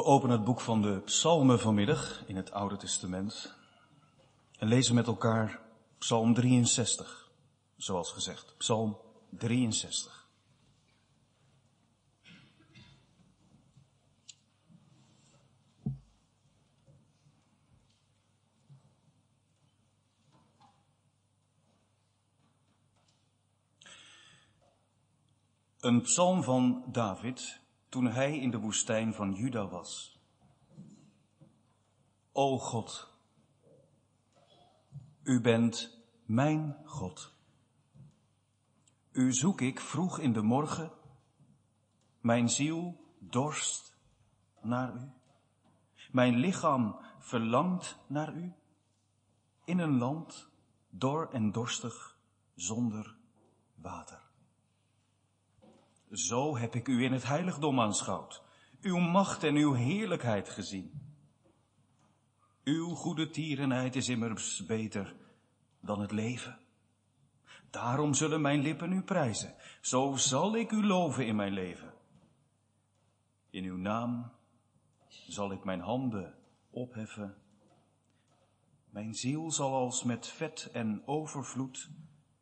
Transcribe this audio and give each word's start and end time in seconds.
We 0.00 0.06
openen 0.06 0.36
het 0.36 0.44
boek 0.44 0.60
van 0.60 0.82
de 0.82 1.00
Psalmen 1.00 1.60
vanmiddag 1.60 2.22
in 2.26 2.36
het 2.36 2.52
Oude 2.52 2.76
Testament 2.76 3.54
en 4.58 4.68
lezen 4.68 4.94
met 4.94 5.06
elkaar 5.06 5.60
Psalm 5.98 6.34
63, 6.34 7.30
zoals 7.76 8.12
gezegd, 8.12 8.54
Psalm 8.56 8.98
63. 9.30 10.28
Een 25.80 26.00
psalm 26.00 26.42
van 26.42 26.84
David 26.86 27.59
toen 27.90 28.06
hij 28.06 28.38
in 28.38 28.50
de 28.50 28.58
woestijn 28.58 29.14
van 29.14 29.32
Juda 29.32 29.68
was. 29.68 30.18
O 32.32 32.58
God, 32.58 33.14
u 35.22 35.40
bent 35.40 35.98
mijn 36.24 36.76
God. 36.84 37.34
U 39.12 39.32
zoek 39.32 39.60
ik 39.60 39.80
vroeg 39.80 40.18
in 40.18 40.32
de 40.32 40.42
morgen, 40.42 40.92
mijn 42.20 42.48
ziel 42.48 43.04
dorst 43.18 43.96
naar 44.60 44.94
u. 44.94 45.10
Mijn 46.10 46.36
lichaam 46.36 46.98
verlangt 47.18 47.98
naar 48.06 48.34
u, 48.34 48.52
in 49.64 49.78
een 49.78 49.98
land 49.98 50.48
dor 50.88 51.28
en 51.32 51.52
dorstig 51.52 52.16
zonder 52.54 53.16
water. 53.74 54.19
Zo 56.10 56.56
heb 56.56 56.74
ik 56.74 56.88
u 56.88 57.04
in 57.04 57.12
het 57.12 57.26
heiligdom 57.26 57.80
aanschouwd, 57.80 58.42
uw 58.80 58.98
macht 58.98 59.42
en 59.42 59.54
uw 59.54 59.72
heerlijkheid 59.72 60.48
gezien. 60.48 61.08
Uw 62.64 62.94
goede 62.94 63.30
tierenheid 63.30 63.96
is 63.96 64.08
immers 64.08 64.66
beter 64.66 65.16
dan 65.80 66.00
het 66.00 66.12
leven. 66.12 66.58
Daarom 67.70 68.14
zullen 68.14 68.40
mijn 68.40 68.60
lippen 68.60 68.92
u 68.92 69.02
prijzen. 69.02 69.54
Zo 69.80 70.16
zal 70.16 70.56
ik 70.56 70.70
u 70.70 70.86
loven 70.86 71.26
in 71.26 71.36
mijn 71.36 71.52
leven. 71.52 71.92
In 73.50 73.64
uw 73.64 73.76
naam 73.76 74.32
zal 75.08 75.52
ik 75.52 75.64
mijn 75.64 75.80
handen 75.80 76.34
opheffen. 76.70 77.34
Mijn 78.90 79.14
ziel 79.14 79.50
zal 79.50 79.74
als 79.74 80.04
met 80.04 80.26
vet 80.26 80.68
en 80.72 81.02
overvloed, 81.06 81.90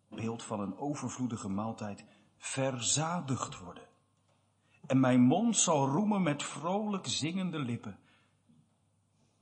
beeld 0.09 0.43
van 0.43 0.61
een 0.61 0.77
overvloedige 0.77 1.49
maaltijd, 1.49 2.05
verzadigd 2.39 3.59
worden. 3.59 3.87
En 4.87 5.01
mijn 5.01 5.21
mond 5.21 5.57
zal 5.57 5.89
roemen 5.89 6.23
met 6.23 6.43
vrolijk 6.43 7.07
zingende 7.07 7.59
lippen, 7.59 7.99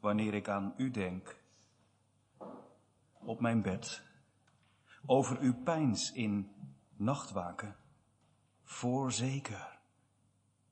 wanneer 0.01 0.35
ik 0.35 0.49
aan 0.49 0.75
u 0.77 0.91
denk, 0.91 1.37
op 3.13 3.41
mijn 3.41 3.63
bed, 3.63 4.03
over 5.07 5.39
uw 5.39 5.63
pijns 5.63 6.13
in 6.13 6.51
nachtwaken, 6.97 7.77
voorzeker. 8.63 9.79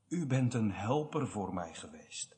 U 0.08 0.26
bent 0.26 0.54
een 0.54 0.72
helper 0.72 1.28
voor 1.28 1.54
mij 1.54 1.74
geweest. 1.74 2.36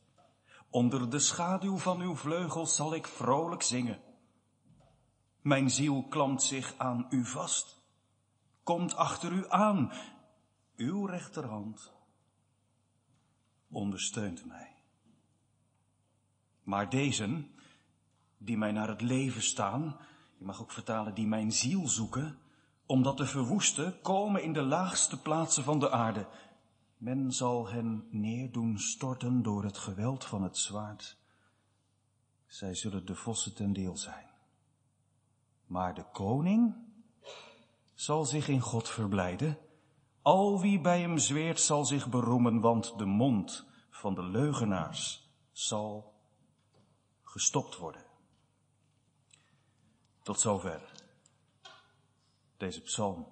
Onder 0.71 1.11
de 1.11 1.19
schaduw 1.19 1.79
van 1.79 2.01
uw 2.01 2.17
vleugels 2.17 2.77
zal 2.77 2.95
ik 2.95 3.07
vrolijk 3.07 3.63
zingen. 3.63 4.01
Mijn 5.41 5.71
ziel 5.71 6.07
klampt 6.09 6.43
zich 6.43 6.75
aan 6.79 7.07
u 7.11 7.25
vast 7.25 7.85
komt 8.67 8.97
achter 8.97 9.33
u 9.33 9.45
aan. 9.49 9.93
Uw 10.77 11.07
rechterhand 11.07 11.93
ondersteunt 13.71 14.47
mij. 14.47 14.75
Maar 16.63 16.91
deze, 16.91 17.45
die 18.39 18.57
mij 18.57 18.73
naar 18.73 18.89
het 18.89 19.01
leven 19.01 19.43
staan, 19.43 19.97
je 20.39 20.45
mag 20.45 20.61
ook 20.61 20.71
vertalen, 20.71 21.15
die 21.15 21.27
mijn 21.27 21.53
ziel 21.53 21.89
zoeken, 21.89 22.39
om 22.87 23.03
dat 23.03 23.17
te 23.17 23.27
verwoesten, 23.27 24.01
komen 24.01 24.43
in 24.43 24.53
de 24.53 24.63
laagste 24.63 25.21
plaatsen 25.21 25.65
van 25.65 25.79
de 25.79 25.91
aarde. 25.91 26.27
Men 26.97 27.33
zal 27.33 27.69
hen 27.69 28.07
neerdoen 28.11 28.79
storten 28.79 29.43
door 29.43 29.65
het 29.65 29.79
geweld 29.79 30.25
van 30.25 30.43
het 30.43 30.59
zwaard. 30.59 31.17
Zij 32.47 32.75
zullen 32.75 33.07
de 33.07 33.15
vossen 33.15 33.55
ten 33.55 33.73
deel 33.73 33.97
zijn. 33.97 34.27
Maar 35.67 35.95
de 35.95 36.05
koning, 36.13 36.86
zal 37.97 38.25
zich 38.25 38.49
in 38.49 38.61
God 38.61 38.89
verblijden. 38.89 39.59
Al 40.23 40.61
wie 40.61 40.81
bij 40.81 41.01
hem 41.01 41.19
zweert 41.19 41.61
zal 41.61 41.85
zich 41.85 42.09
beroemen, 42.09 42.61
want 42.61 42.99
de 42.99 43.05
mond 43.05 43.67
van 43.91 44.15
de 44.15 44.23
leugenaars 44.23 45.31
zal 45.53 46.15
gestopt 47.23 47.77
worden. 47.77 48.05
Tot 50.23 50.41
zover 50.41 50.93
deze 52.57 52.81
psalm 52.81 53.27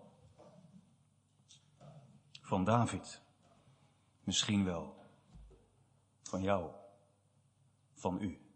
van 2.41 2.64
David. 2.64 3.22
Misschien 4.20 4.64
wel 4.64 4.96
van 6.22 6.42
jou, 6.42 6.70
van 7.94 8.22
u. 8.22 8.48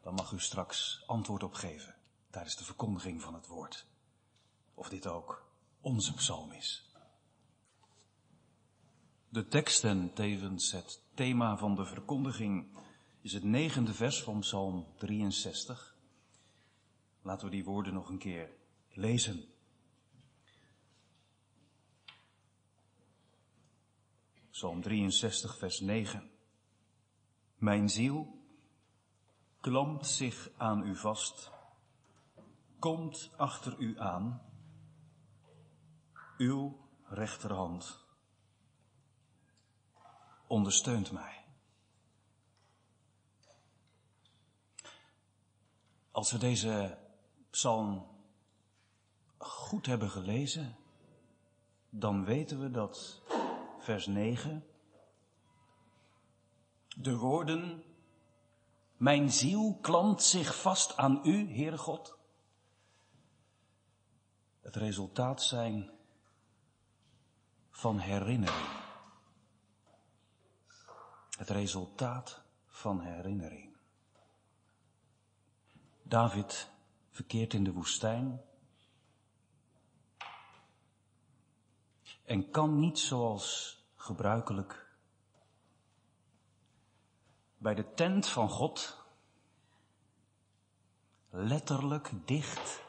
Dan 0.00 0.14
mag 0.14 0.32
u 0.32 0.40
straks 0.40 1.02
antwoord 1.06 1.42
op 1.42 1.54
geven 1.54 1.94
tijdens 2.30 2.56
de 2.56 2.64
verkondiging 2.64 3.22
van 3.22 3.34
het 3.34 3.46
woord 3.46 3.86
of 4.76 4.88
dit 4.88 5.06
ook 5.06 5.44
onze 5.80 6.14
psalm 6.14 6.52
is. 6.52 6.84
De 9.28 9.46
tekst 9.46 9.84
en 9.84 10.12
tevens 10.12 10.72
het 10.72 11.02
thema 11.14 11.56
van 11.56 11.74
de 11.74 11.84
verkondiging 11.84 12.78
is 13.20 13.32
het 13.32 13.44
negende 13.44 13.94
vers 13.94 14.22
van 14.22 14.40
psalm 14.40 14.86
63. 14.96 15.96
Laten 17.22 17.46
we 17.46 17.52
die 17.52 17.64
woorden 17.64 17.94
nog 17.94 18.08
een 18.08 18.18
keer 18.18 18.50
lezen. 18.90 19.44
Psalm 24.50 24.82
63, 24.82 25.58
vers 25.58 25.80
9. 25.80 26.30
Mijn 27.56 27.88
ziel 27.88 28.44
klampt 29.60 30.06
zich 30.06 30.50
aan 30.56 30.86
u 30.86 30.96
vast, 30.96 31.50
komt 32.78 33.30
achter 33.36 33.78
u 33.78 33.98
aan 33.98 34.45
uw 36.38 36.78
rechterhand 37.04 38.04
ondersteunt 40.46 41.12
mij. 41.12 41.44
Als 46.10 46.32
we 46.32 46.38
deze 46.38 46.98
psalm 47.50 48.06
goed 49.38 49.86
hebben 49.86 50.10
gelezen, 50.10 50.76
dan 51.90 52.24
weten 52.24 52.60
we 52.60 52.70
dat 52.70 53.22
vers 53.78 54.06
9 54.06 54.66
de 56.96 57.16
woorden 57.16 57.84
Mijn 58.96 59.30
ziel 59.30 59.78
klampt 59.80 60.22
zich 60.22 60.60
vast 60.60 60.96
aan 60.96 61.20
u, 61.22 61.54
Heere 61.54 61.78
God, 61.78 62.18
het 64.60 64.76
resultaat 64.76 65.42
zijn 65.42 65.90
van 67.76 67.98
herinnering. 67.98 68.68
Het 71.36 71.50
resultaat 71.50 72.42
van 72.66 73.00
herinnering. 73.00 73.76
David 76.02 76.70
verkeert 77.10 77.52
in 77.54 77.64
de 77.64 77.72
woestijn 77.72 78.42
en 82.24 82.50
kan 82.50 82.78
niet 82.78 82.98
zoals 82.98 83.78
gebruikelijk 83.96 84.86
bij 87.58 87.74
de 87.74 87.94
tent 87.94 88.28
van 88.28 88.48
God 88.48 89.04
letterlijk 91.30 92.12
dicht 92.26 92.84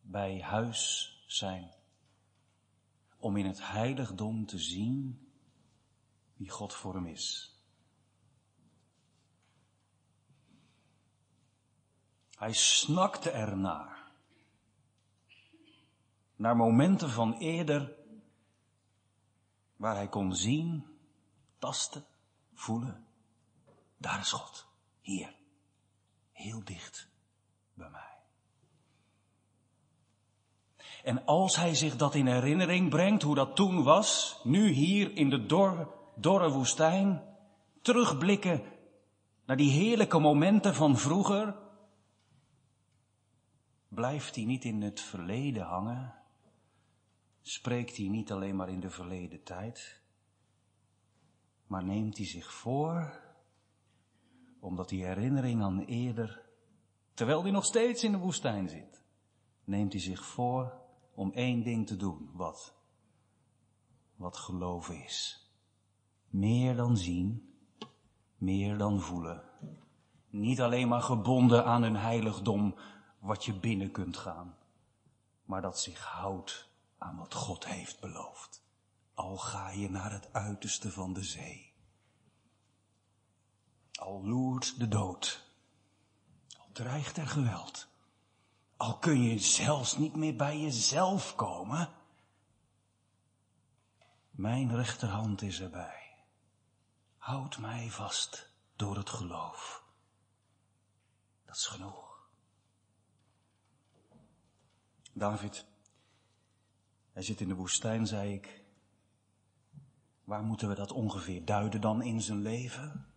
bij 0.00 0.42
huis 0.42 1.12
zijn 1.26 1.77
om 3.18 3.36
in 3.36 3.46
het 3.46 3.70
heiligdom 3.70 4.46
te 4.46 4.58
zien 4.58 5.28
wie 6.36 6.50
God 6.50 6.74
voor 6.74 6.94
hem 6.94 7.06
is. 7.06 7.56
Hij 12.36 12.52
snakte 12.52 13.30
ernaar. 13.30 14.12
Naar 16.36 16.56
momenten 16.56 17.10
van 17.10 17.34
eerder 17.34 17.96
waar 19.76 19.94
hij 19.94 20.08
kon 20.08 20.34
zien, 20.34 20.84
tasten, 21.58 22.06
voelen. 22.52 23.06
Daar 23.96 24.20
is 24.20 24.32
God. 24.32 24.66
Hier. 25.00 25.34
Heel 26.32 26.64
dicht 26.64 27.08
bij 27.74 27.90
mij. 27.90 28.07
En 31.08 31.24
als 31.24 31.56
hij 31.56 31.74
zich 31.74 31.96
dat 31.96 32.14
in 32.14 32.26
herinnering 32.26 32.90
brengt, 32.90 33.22
hoe 33.22 33.34
dat 33.34 33.56
toen 33.56 33.82
was, 33.82 34.40
nu 34.44 34.68
hier 34.68 35.16
in 35.16 35.30
de 35.30 35.46
dor, 35.46 35.94
dorre 36.16 36.50
woestijn, 36.50 37.22
terugblikken 37.82 38.62
naar 39.44 39.56
die 39.56 39.70
heerlijke 39.70 40.18
momenten 40.18 40.74
van 40.74 40.98
vroeger, 40.98 41.56
blijft 43.88 44.34
hij 44.34 44.44
niet 44.44 44.64
in 44.64 44.82
het 44.82 45.00
verleden 45.00 45.62
hangen, 45.62 46.14
spreekt 47.40 47.96
hij 47.96 48.08
niet 48.08 48.32
alleen 48.32 48.56
maar 48.56 48.68
in 48.68 48.80
de 48.80 48.90
verleden 48.90 49.42
tijd, 49.42 50.02
maar 51.66 51.84
neemt 51.84 52.16
hij 52.16 52.26
zich 52.26 52.52
voor, 52.52 53.20
omdat 54.60 54.88
die 54.88 55.04
herinnering 55.04 55.62
aan 55.62 55.80
eerder, 55.80 56.42
terwijl 57.14 57.42
hij 57.42 57.50
nog 57.50 57.64
steeds 57.64 58.04
in 58.04 58.12
de 58.12 58.18
woestijn 58.18 58.68
zit, 58.68 59.04
neemt 59.64 59.92
hij 59.92 60.02
zich 60.02 60.24
voor 60.24 60.86
om 61.18 61.32
één 61.32 61.62
ding 61.62 61.86
te 61.86 61.96
doen, 61.96 62.30
wat? 62.32 62.74
Wat 64.16 64.36
geloven 64.36 65.04
is. 65.04 65.48
Meer 66.28 66.76
dan 66.76 66.96
zien, 66.96 67.54
meer 68.36 68.78
dan 68.78 69.00
voelen. 69.00 69.42
Niet 70.30 70.60
alleen 70.60 70.88
maar 70.88 71.02
gebonden 71.02 71.64
aan 71.64 71.82
een 71.82 71.96
heiligdom 71.96 72.74
wat 73.18 73.44
je 73.44 73.58
binnen 73.58 73.90
kunt 73.90 74.16
gaan, 74.16 74.56
maar 75.44 75.62
dat 75.62 75.78
zich 75.78 76.04
houdt 76.04 76.68
aan 76.98 77.16
wat 77.16 77.34
God 77.34 77.66
heeft 77.66 78.00
beloofd. 78.00 78.64
Al 79.14 79.36
ga 79.36 79.70
je 79.70 79.90
naar 79.90 80.12
het 80.12 80.32
uiterste 80.32 80.90
van 80.90 81.12
de 81.12 81.22
zee. 81.22 81.72
Al 83.92 84.26
loert 84.26 84.78
de 84.78 84.88
dood. 84.88 85.50
Al 86.58 86.68
dreigt 86.72 87.16
er 87.16 87.26
geweld. 87.26 87.87
Al 88.78 88.98
kun 88.98 89.22
je 89.22 89.38
zelfs 89.38 89.96
niet 89.96 90.16
meer 90.16 90.36
bij 90.36 90.58
jezelf 90.60 91.34
komen. 91.34 91.88
Mijn 94.30 94.76
rechterhand 94.76 95.42
is 95.42 95.60
erbij. 95.60 96.24
Houd 97.16 97.58
mij 97.58 97.90
vast 97.90 98.50
door 98.76 98.96
het 98.96 99.10
geloof. 99.10 99.84
Dat 101.44 101.56
is 101.56 101.66
genoeg. 101.66 102.28
David, 105.12 105.66
hij 107.12 107.22
zit 107.22 107.40
in 107.40 107.48
de 107.48 107.54
woestijn, 107.54 108.06
zei 108.06 108.32
ik. 108.32 108.64
Waar 110.24 110.42
moeten 110.42 110.68
we 110.68 110.74
dat 110.74 110.92
ongeveer 110.92 111.44
duiden 111.44 111.80
dan 111.80 112.02
in 112.02 112.20
zijn 112.20 112.42
leven? 112.42 113.12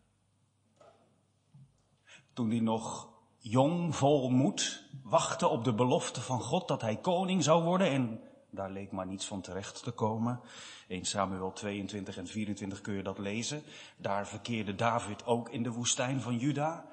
Toen 2.34 2.50
hij 2.50 2.60
nog 2.60 3.10
jong, 3.38 3.96
vol 3.96 4.30
moed, 4.30 4.90
wachtte 5.12 5.48
op 5.48 5.63
de 5.63 5.74
belofte 5.74 6.22
van 6.22 6.42
God 6.42 6.68
dat 6.68 6.81
hij 6.81 6.98
koning 6.98 7.44
zou 7.44 7.63
worden 7.63 7.88
en 7.88 8.22
daar 8.50 8.72
leek 8.72 8.92
maar 8.92 9.06
niets 9.06 9.25
van 9.25 9.42
terecht 9.42 9.84
te 9.84 9.92
komen. 9.92 10.40
1 10.88 11.06
Samuel 11.06 11.52
22 11.52 12.18
en 12.18 12.28
24 12.28 12.81
kun 12.81 12.94
je 12.94 13.04
dat 13.04 13.18
lezen. 13.18 13.63
Daar 13.98 14.28
verkeerde 14.28 14.75
David 14.75 15.25
ook 15.25 15.50
in 15.50 15.63
de 15.63 15.72
woestijn 15.72 16.22
van 16.22 16.38
Juda. 16.38 16.86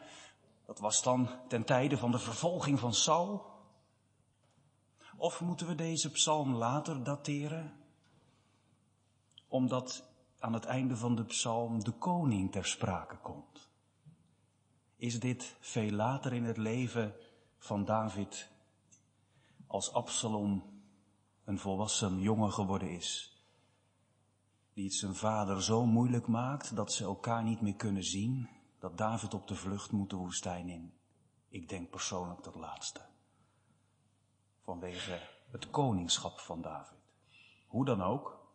Dat 0.66 0.78
was 0.78 1.02
dan 1.02 1.28
ten 1.48 1.64
tijde 1.64 1.96
van 1.96 2.10
de 2.10 2.18
vervolging 2.18 2.78
van 2.78 2.94
Saul. 2.94 3.46
Of 5.16 5.40
moeten 5.40 5.66
we 5.66 5.74
deze 5.74 6.10
psalm 6.10 6.54
later 6.54 7.02
dateren? 7.02 7.72
Omdat 9.48 10.04
aan 10.38 10.52
het 10.52 10.64
einde 10.64 10.96
van 10.96 11.14
de 11.14 11.24
psalm 11.24 11.84
de 11.84 11.92
koning 11.92 12.52
ter 12.52 12.66
sprake 12.66 13.16
komt. 13.16 13.68
Is 14.96 15.20
dit 15.20 15.56
veel 15.60 15.90
later 15.90 16.32
in 16.32 16.44
het 16.44 16.56
leven 16.56 17.14
van 17.58 17.84
David 17.84 18.50
als 19.66 19.92
Absalom 19.92 20.82
een 21.44 21.58
volwassen 21.58 22.20
jongen 22.20 22.52
geworden 22.52 22.90
is. 22.90 23.36
Die 24.72 24.84
het 24.84 24.94
zijn 24.94 25.14
vader 25.14 25.62
zo 25.62 25.86
moeilijk 25.86 26.26
maakt 26.26 26.76
dat 26.76 26.92
ze 26.92 27.04
elkaar 27.04 27.42
niet 27.42 27.60
meer 27.60 27.76
kunnen 27.76 28.04
zien, 28.04 28.48
dat 28.78 28.98
David 28.98 29.34
op 29.34 29.48
de 29.48 29.54
vlucht 29.54 29.92
moet 29.92 30.10
de 30.10 30.16
woestijn 30.16 30.68
in. 30.68 30.92
Ik 31.48 31.68
denk 31.68 31.90
persoonlijk 31.90 32.42
dat 32.44 32.54
laatste. 32.54 33.00
Vanwege 34.62 35.20
het 35.50 35.70
koningschap 35.70 36.38
van 36.38 36.62
David. 36.62 36.98
Hoe 37.66 37.84
dan 37.84 38.02
ook. 38.02 38.46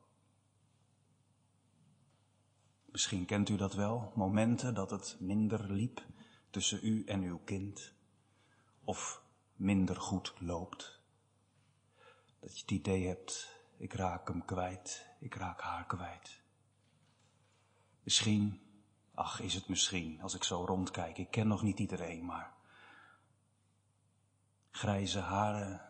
Misschien 2.85 3.25
kent 3.25 3.49
u 3.49 3.55
dat 3.55 3.73
wel, 3.73 4.11
momenten 4.15 4.73
dat 4.73 4.89
het 4.89 5.17
minder 5.19 5.71
liep 5.71 6.05
tussen 6.49 6.79
u 6.81 7.03
en 7.05 7.21
uw 7.21 7.39
kind. 7.45 7.93
Of 8.83 9.23
minder 9.55 9.95
goed 9.95 10.33
loopt. 10.39 11.01
Dat 12.39 12.55
je 12.55 12.61
het 12.61 12.71
idee 12.71 13.07
hebt, 13.07 13.61
ik 13.77 13.93
raak 13.93 14.27
hem 14.27 14.45
kwijt, 14.45 15.09
ik 15.19 15.35
raak 15.35 15.61
haar 15.61 15.85
kwijt. 15.85 16.41
Misschien, 18.03 18.61
ach 19.13 19.39
is 19.39 19.53
het 19.53 19.67
misschien, 19.67 20.21
als 20.21 20.35
ik 20.35 20.43
zo 20.43 20.65
rondkijk, 20.65 21.17
ik 21.17 21.31
ken 21.31 21.47
nog 21.47 21.61
niet 21.61 21.79
iedereen, 21.79 22.25
maar 22.25 22.53
grijze 24.71 25.19
haren 25.19 25.81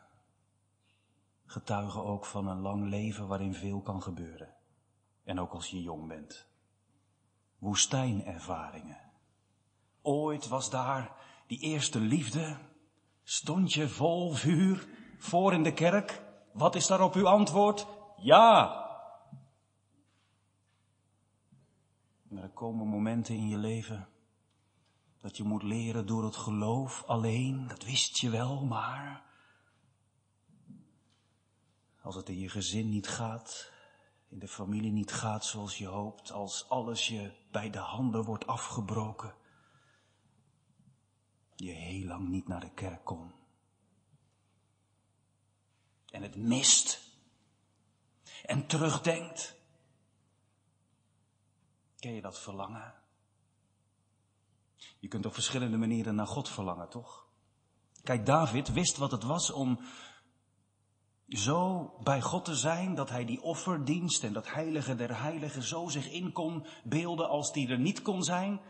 getuigen 1.46 2.04
ook 2.04 2.26
van 2.26 2.48
een 2.48 2.60
lang 2.60 2.90
leven 2.90 3.28
waarin 3.28 3.54
veel 3.54 3.82
kan 3.82 4.02
gebeuren. 4.02 4.56
En 5.24 5.40
ook 5.40 5.54
als 5.54 5.68
je 5.68 5.82
jong 5.82 6.08
bent. 6.08 6.48
Woestijnervaringen. 7.58 9.12
Ooit 10.02 10.48
was 10.48 10.70
daar 10.70 11.16
die 11.48 11.60
eerste 11.60 12.00
liefde, 12.00 12.58
stond 13.24 13.74
je 13.74 13.90
vol 13.90 14.34
vuur 14.34 14.88
voor 15.18 15.54
in 15.54 15.64
de 15.64 15.74
kerk 15.74 16.24
wat 16.54 16.76
is 16.76 16.88
daarop 16.88 17.14
uw 17.14 17.28
antwoord? 17.28 17.88
Ja. 18.18 18.82
Maar 22.28 22.44
er 22.44 22.50
komen 22.50 22.88
momenten 22.88 23.36
in 23.36 23.48
je 23.48 23.58
leven 23.58 24.08
dat 25.18 25.38
je 25.38 25.44
moet 25.44 25.64
leren 25.64 26.06
door 26.06 26.24
het 26.24 26.36
geloof 26.36 27.04
alleen, 27.08 27.68
dat 27.68 27.84
wist 27.84 28.18
je 28.18 28.30
wel, 28.30 28.66
maar 28.66 29.24
als 32.02 32.16
het 32.16 32.30
in 32.30 32.40
je 32.40 32.50
gezin 32.50 32.90
niet 32.90 33.08
gaat, 33.08 33.72
in 34.30 34.40
de 34.40 34.48
familie 34.48 34.92
niet 34.92 35.14
gaat 35.14 35.46
zoals 35.46 35.78
je 35.78 35.88
hoopt, 35.88 36.32
als 36.32 36.70
alles 36.70 37.08
je 37.08 37.32
bij 37.52 37.70
de 37.70 37.78
handen 37.78 38.24
wordt 38.24 38.48
afgebroken, 38.48 39.34
je 41.56 41.72
heel 41.72 42.06
lang 42.06 42.30
niet 42.30 42.48
naar 42.48 42.60
de 42.60 42.74
kerk 42.74 43.06
komt 43.06 43.34
en 46.14 46.22
het 46.22 46.36
mist 46.36 47.02
en 48.46 48.68
terugdenkt. 48.68 49.56
Ken 52.00 52.14
je 52.14 52.22
dat 52.22 52.40
verlangen? 52.40 52.94
Je 55.00 55.08
kunt 55.08 55.26
op 55.26 55.34
verschillende 55.34 55.78
manieren 55.78 56.16
naar 56.16 56.28
God 56.28 56.50
verlangen, 56.50 56.90
toch? 56.90 57.28
Kijk, 58.04 58.26
David 58.26 58.72
wist 58.72 58.98
wat 58.98 59.12
het 59.12 59.24
was 59.24 59.52
om 59.52 59.80
zo 61.28 61.90
bij 62.04 62.22
God 62.22 62.46
te 62.46 62.56
zijn 62.56 62.96
dat 62.96 63.10
hij 63.10 63.26
die 63.26 63.42
offerdienst 63.42 64.24
en 64.24 64.34
dat 64.34 64.54
heilige 64.54 64.96
der 64.96 65.22
heiligen 65.22 65.64
zo 65.64 65.88
zich 65.88 66.10
in 66.10 66.32
kon 66.32 66.66
beelden 66.84 67.30
als 67.30 67.52
die 67.52 67.68
er 67.68 67.80
niet 67.80 68.02
kon 68.02 68.24
zijn. 68.24 68.62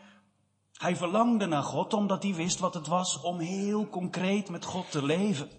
Hij 0.74 0.96
verlangde 0.96 1.46
naar 1.46 1.64
God 1.64 1.94
omdat 1.94 2.24
hij 2.24 2.34
wist 2.34 2.60
wat 2.60 2.74
het 2.74 2.88
was 2.88 3.22
om 3.22 3.40
heel 3.40 3.90
concreet 3.90 4.50
met 4.50 4.66
God 4.66 4.92
te 4.92 5.06
leven. 5.06 5.50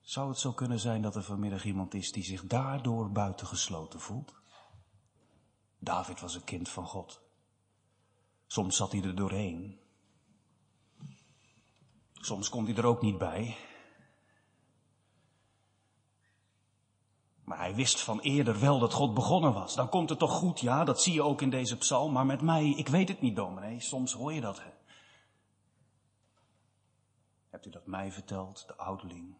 Zou 0.00 0.28
het 0.28 0.38
zo 0.38 0.52
kunnen 0.52 0.80
zijn 0.80 1.02
dat 1.02 1.16
er 1.16 1.22
vanmiddag 1.22 1.64
iemand 1.64 1.94
is 1.94 2.12
die 2.12 2.24
zich 2.24 2.46
daardoor 2.46 3.10
buitengesloten 3.10 4.00
voelt? 4.00 4.34
David 5.78 6.20
was 6.20 6.34
een 6.34 6.44
kind 6.44 6.68
van 6.68 6.86
God. 6.86 7.20
Soms 8.46 8.76
zat 8.76 8.92
hij 8.92 9.02
er 9.02 9.14
doorheen. 9.14 9.80
Soms 12.12 12.48
kon 12.48 12.64
hij 12.64 12.74
er 12.74 12.84
ook 12.84 13.02
niet 13.02 13.18
bij. 13.18 13.56
Maar 17.52 17.60
hij 17.60 17.74
wist 17.74 18.00
van 18.00 18.20
eerder 18.20 18.60
wel 18.60 18.78
dat 18.78 18.92
God 18.92 19.14
begonnen 19.14 19.52
was. 19.52 19.74
Dan 19.74 19.88
komt 19.88 20.08
het 20.08 20.18
toch 20.18 20.32
goed, 20.32 20.60
ja, 20.60 20.84
dat 20.84 21.02
zie 21.02 21.12
je 21.12 21.22
ook 21.22 21.42
in 21.42 21.50
deze 21.50 21.76
psalm. 21.76 22.12
Maar 22.12 22.26
met 22.26 22.40
mij, 22.40 22.68
ik 22.70 22.88
weet 22.88 23.08
het 23.08 23.20
niet, 23.20 23.36
dominee. 23.36 23.80
Soms 23.80 24.12
hoor 24.12 24.32
je 24.32 24.40
dat. 24.40 24.62
Hè? 24.62 24.70
Hebt 27.50 27.66
u 27.66 27.70
dat 27.70 27.86
mij 27.86 28.12
verteld, 28.12 28.64
de 28.66 28.76
ouderling? 28.76 29.36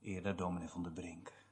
eerder 0.00 0.36
dominee 0.36 0.68
van 0.68 0.82
de 0.82 0.90
Brink. 0.90 1.44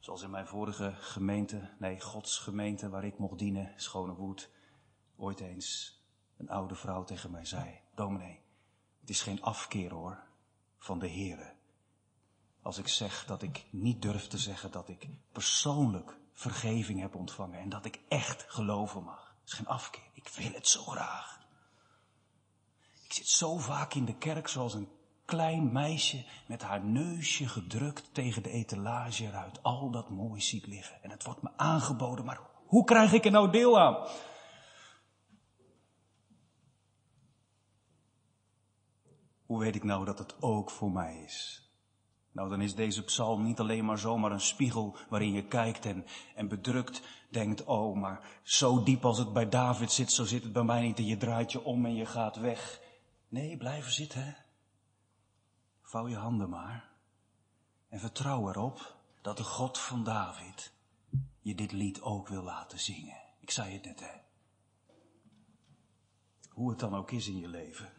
Zoals 0.00 0.22
in 0.22 0.30
mijn 0.30 0.46
vorige 0.46 0.92
gemeente, 0.92 1.70
nee, 1.78 2.00
Gods 2.00 2.38
gemeente 2.38 2.88
waar 2.88 3.04
ik 3.04 3.18
mocht 3.18 3.38
dienen, 3.38 3.72
Schonewoed, 3.76 4.50
ooit 5.16 5.40
eens 5.40 6.00
een 6.36 6.48
oude 6.48 6.74
vrouw 6.74 7.04
tegen 7.04 7.30
mij 7.30 7.44
zei, 7.44 7.80
dominee, 7.94 8.40
het 9.00 9.10
is 9.10 9.22
geen 9.22 9.42
afkeer 9.42 9.92
hoor, 9.92 10.24
van 10.78 10.98
de 10.98 11.08
Here. 11.08 11.53
Als 12.64 12.78
ik 12.78 12.88
zeg 12.88 13.24
dat 13.26 13.42
ik 13.42 13.64
niet 13.70 14.02
durf 14.02 14.26
te 14.26 14.38
zeggen 14.38 14.70
dat 14.70 14.88
ik 14.88 15.08
persoonlijk 15.32 16.16
vergeving 16.32 17.00
heb 17.00 17.14
ontvangen 17.14 17.58
en 17.58 17.68
dat 17.68 17.84
ik 17.84 18.00
echt 18.08 18.44
geloven 18.48 19.02
mag. 19.02 19.36
Het 19.40 19.52
is 19.52 19.52
geen 19.52 19.66
afkeer, 19.66 20.02
ik 20.12 20.28
wil 20.28 20.52
het 20.52 20.68
zo 20.68 20.82
graag. 20.82 21.40
Ik 23.04 23.12
zit 23.12 23.28
zo 23.28 23.58
vaak 23.58 23.94
in 23.94 24.04
de 24.04 24.14
kerk 24.14 24.48
zoals 24.48 24.74
een 24.74 24.88
klein 25.24 25.72
meisje 25.72 26.24
met 26.46 26.62
haar 26.62 26.84
neusje 26.84 27.48
gedrukt 27.48 28.14
tegen 28.14 28.42
de 28.42 28.50
etalage 28.50 29.24
eruit 29.24 29.62
al 29.62 29.90
dat 29.90 30.10
mooi 30.10 30.40
ziet 30.40 30.66
liggen. 30.66 31.02
En 31.02 31.10
het 31.10 31.24
wordt 31.24 31.42
me 31.42 31.50
aangeboden, 31.56 32.24
maar 32.24 32.40
hoe 32.66 32.84
krijg 32.84 33.12
ik 33.12 33.24
er 33.24 33.30
nou 33.30 33.50
deel 33.50 33.80
aan? 33.80 34.08
Hoe 39.46 39.58
weet 39.58 39.74
ik 39.74 39.84
nou 39.84 40.04
dat 40.04 40.18
het 40.18 40.42
ook 40.42 40.70
voor 40.70 40.90
mij 40.90 41.22
is? 41.22 41.63
Nou, 42.34 42.48
dan 42.48 42.60
is 42.60 42.74
deze 42.74 43.04
psalm 43.04 43.42
niet 43.42 43.60
alleen 43.60 43.84
maar 43.84 43.98
zomaar 43.98 44.32
een 44.32 44.40
spiegel 44.40 44.96
waarin 45.08 45.32
je 45.32 45.44
kijkt 45.44 45.86
en, 45.86 46.04
en 46.34 46.48
bedrukt 46.48 47.02
denkt, 47.28 47.64
oh, 47.64 47.96
maar 47.96 48.40
zo 48.42 48.82
diep 48.82 49.04
als 49.04 49.18
het 49.18 49.32
bij 49.32 49.48
David 49.48 49.92
zit, 49.92 50.12
zo 50.12 50.24
zit 50.24 50.42
het 50.42 50.52
bij 50.52 50.62
mij 50.62 50.82
niet 50.82 50.98
en 50.98 51.06
je 51.06 51.16
draait 51.16 51.52
je 51.52 51.64
om 51.64 51.84
en 51.84 51.94
je 51.94 52.06
gaat 52.06 52.36
weg. 52.36 52.80
Nee, 53.28 53.56
blijven 53.56 53.92
zitten. 53.92 54.36
Vouw 55.82 56.08
je 56.08 56.16
handen 56.16 56.48
maar 56.48 56.90
en 57.88 58.00
vertrouw 58.00 58.48
erop 58.48 58.96
dat 59.22 59.36
de 59.36 59.44
God 59.44 59.78
van 59.78 60.04
David 60.04 60.72
je 61.40 61.54
dit 61.54 61.72
lied 61.72 62.02
ook 62.02 62.28
wil 62.28 62.42
laten 62.42 62.80
zingen. 62.80 63.22
Ik 63.40 63.50
zei 63.50 63.72
het 63.72 63.84
net, 63.84 64.00
hè. 64.00 64.20
Hoe 66.48 66.70
het 66.70 66.78
dan 66.78 66.94
ook 66.94 67.10
is 67.10 67.28
in 67.28 67.38
je 67.38 67.48
leven. 67.48 67.92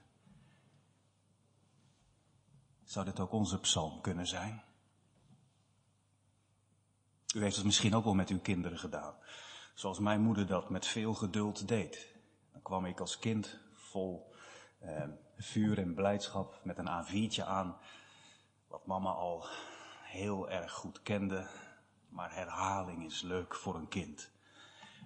Zou 2.86 3.06
dit 3.06 3.20
ook 3.20 3.32
onze 3.32 3.60
psalm 3.60 4.02
kunnen 4.02 4.28
zijn? 4.28 4.64
U 7.36 7.42
heeft 7.42 7.56
het 7.56 7.66
misschien 7.66 7.96
ook 7.96 8.04
wel 8.04 8.14
met 8.14 8.30
uw 8.30 8.40
kinderen 8.40 8.78
gedaan. 8.78 9.16
Zoals 9.74 10.00
mijn 10.00 10.22
moeder 10.22 10.48
dat 10.48 10.70
met 10.70 10.86
veel 10.86 11.14
geduld 11.14 11.68
deed. 11.68 12.16
Dan 12.52 12.62
kwam 12.62 12.86
ik 12.86 13.00
als 13.00 13.20
kind 13.20 13.60
vol 13.74 14.34
eh, 14.80 15.04
vuur 15.38 15.78
en 15.78 15.94
blijdschap 15.94 16.60
met 16.64 16.78
een 16.78 16.88
A4'tje 16.88 17.46
aan. 17.46 17.78
Wat 18.68 18.86
mama 18.86 19.12
al 19.12 19.46
heel 20.04 20.50
erg 20.50 20.72
goed 20.72 21.02
kende. 21.02 21.48
Maar 22.10 22.34
herhaling 22.34 23.06
is 23.06 23.22
leuk 23.22 23.56
voor 23.56 23.76
een 23.76 23.88
kind. 23.88 24.32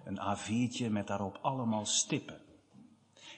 Een 0.04 0.18
A4'tje 0.18 0.90
met 0.90 1.06
daarop 1.06 1.38
allemaal 1.42 1.86
stippen. 1.86 2.49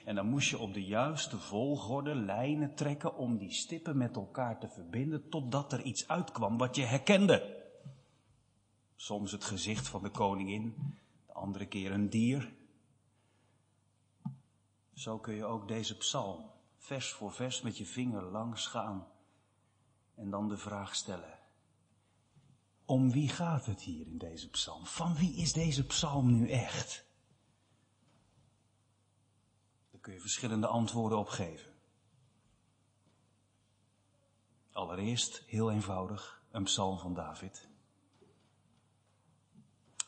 En 0.03 0.15
dan 0.15 0.27
moest 0.27 0.49
je 0.49 0.57
op 0.57 0.73
de 0.73 0.83
juiste 0.83 1.37
volgorde 1.37 2.15
lijnen 2.15 2.75
trekken 2.75 3.17
om 3.17 3.37
die 3.37 3.51
stippen 3.51 3.97
met 3.97 4.15
elkaar 4.15 4.59
te 4.59 4.67
verbinden 4.67 5.29
totdat 5.29 5.73
er 5.73 5.81
iets 5.81 6.07
uitkwam 6.07 6.57
wat 6.57 6.75
je 6.75 6.83
herkende. 6.83 7.61
Soms 8.95 9.31
het 9.31 9.43
gezicht 9.43 9.87
van 9.87 10.03
de 10.03 10.09
koningin, 10.09 10.75
de 11.25 11.33
andere 11.33 11.65
keer 11.65 11.91
een 11.91 12.09
dier. 12.09 12.53
Zo 14.93 15.19
kun 15.19 15.35
je 15.35 15.45
ook 15.45 15.67
deze 15.67 15.97
psalm 15.97 16.51
vers 16.77 17.11
voor 17.11 17.31
vers 17.31 17.61
met 17.61 17.77
je 17.77 17.85
vinger 17.85 18.23
langs 18.23 18.67
gaan 18.67 19.07
en 20.15 20.29
dan 20.29 20.47
de 20.47 20.57
vraag 20.57 20.95
stellen. 20.95 21.39
Om 22.85 23.11
wie 23.11 23.29
gaat 23.29 23.65
het 23.65 23.81
hier 23.81 24.07
in 24.07 24.17
deze 24.17 24.49
psalm? 24.49 24.85
Van 24.85 25.15
wie 25.15 25.35
is 25.35 25.53
deze 25.53 25.85
psalm 25.85 26.31
nu 26.31 26.49
echt? 26.49 27.05
Kun 30.03 30.13
je 30.13 30.19
verschillende 30.19 30.67
antwoorden 30.67 31.17
op 31.17 31.27
geven. 31.27 31.71
Allereerst, 34.71 35.43
heel 35.45 35.71
eenvoudig, 35.71 36.41
een 36.51 36.63
psalm 36.63 36.99
van 36.99 37.13
David. 37.13 37.67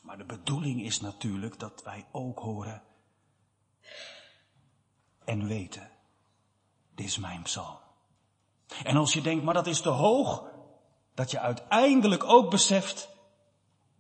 Maar 0.02 0.18
de 0.18 0.26
bedoeling 0.26 0.82
is 0.82 1.02
natuurlijk 1.02 1.60
dat 1.60 1.84
wij 1.84 2.08
ook 2.12 2.40
horen 2.40 2.84
en 5.24 5.48
weten, 5.48 5.92
dit 6.96 7.06
is 7.06 7.18
mijn 7.18 7.42
psalm. 7.42 7.78
En 8.84 8.96
als 8.96 9.14
je 9.14 9.22
denkt, 9.22 9.44
maar 9.44 9.54
dat 9.54 9.68
is 9.68 9.82
te 9.82 9.90
hoog, 9.90 10.44
dat 11.14 11.32
je 11.32 11.40
uiteindelijk 11.40 12.24
ook 12.24 12.50
beseft, 12.50 13.10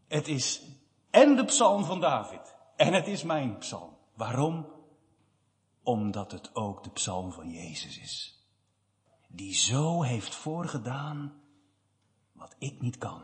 het 0.07 0.27
is 0.27 0.61
en 1.09 1.35
de 1.35 1.45
psalm 1.45 1.85
van 1.85 1.99
David 1.99 2.55
en 2.75 2.93
het 2.93 3.07
is 3.07 3.23
mijn 3.23 3.57
psalm. 3.57 3.97
Waarom? 4.13 4.74
Omdat 5.85 6.31
het 6.31 6.55
ook 6.55 6.83
de 6.83 6.89
psalm 6.89 7.31
van 7.31 7.49
Jezus 7.49 7.99
is. 7.99 8.45
Die 9.27 9.53
zo 9.53 10.01
heeft 10.01 10.35
voorgedaan 10.35 11.41
wat 12.31 12.55
ik 12.57 12.81
niet 12.81 12.97
kan. 12.97 13.21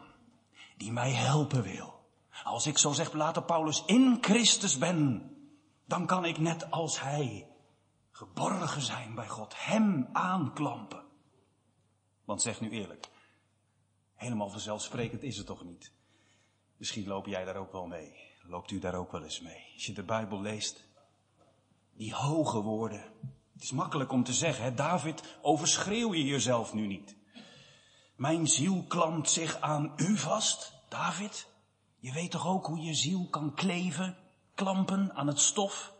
Die 0.77 0.91
mij 0.91 1.11
helpen 1.11 1.63
wil. 1.63 1.99
Als 2.43 2.65
ik 2.65 2.77
zo 2.77 2.91
zegt 2.91 3.13
later 3.13 3.43
Paulus 3.43 3.83
in 3.85 4.17
Christus 4.21 4.77
ben, 4.77 5.31
dan 5.85 6.05
kan 6.05 6.25
ik 6.25 6.37
net 6.37 6.71
als 6.71 7.01
hij 7.01 7.47
geborgen 8.11 8.81
zijn 8.81 9.15
bij 9.15 9.27
God, 9.27 9.53
hem 9.65 10.09
aanklampen. 10.11 11.03
Want 12.25 12.41
zeg 12.41 12.61
nu 12.61 12.69
eerlijk, 12.69 13.09
helemaal 14.13 14.49
vanzelfsprekend 14.49 15.23
is 15.23 15.37
het 15.37 15.45
toch 15.45 15.63
niet? 15.63 15.91
Misschien 16.77 17.07
loop 17.07 17.25
jij 17.25 17.45
daar 17.45 17.55
ook 17.55 17.71
wel 17.71 17.87
mee. 17.87 18.29
Loopt 18.43 18.71
u 18.71 18.79
daar 18.79 18.95
ook 18.95 19.11
wel 19.11 19.23
eens 19.23 19.41
mee? 19.41 19.71
Als 19.73 19.85
je 19.85 19.93
de 19.93 20.03
Bijbel 20.03 20.41
leest, 20.41 20.85
die 22.01 22.13
hoge 22.13 22.61
woorden. 22.61 23.03
Het 23.53 23.63
is 23.63 23.71
makkelijk 23.71 24.11
om 24.11 24.23
te 24.23 24.33
zeggen, 24.33 24.63
hè? 24.63 24.73
David, 24.73 25.37
overschreeuw 25.41 26.13
je 26.13 26.25
jezelf 26.25 26.73
nu 26.73 26.87
niet. 26.87 27.15
Mijn 28.15 28.47
ziel 28.47 28.85
klampt 28.87 29.29
zich 29.29 29.59
aan 29.59 29.93
u 29.95 30.17
vast, 30.17 30.73
David. 30.89 31.47
Je 31.99 32.13
weet 32.13 32.31
toch 32.31 32.47
ook 32.47 32.65
hoe 32.65 32.81
je 32.81 32.93
ziel 32.93 33.27
kan 33.29 33.53
kleven, 33.53 34.17
klampen 34.55 35.13
aan 35.13 35.27
het 35.27 35.39
stof? 35.39 35.93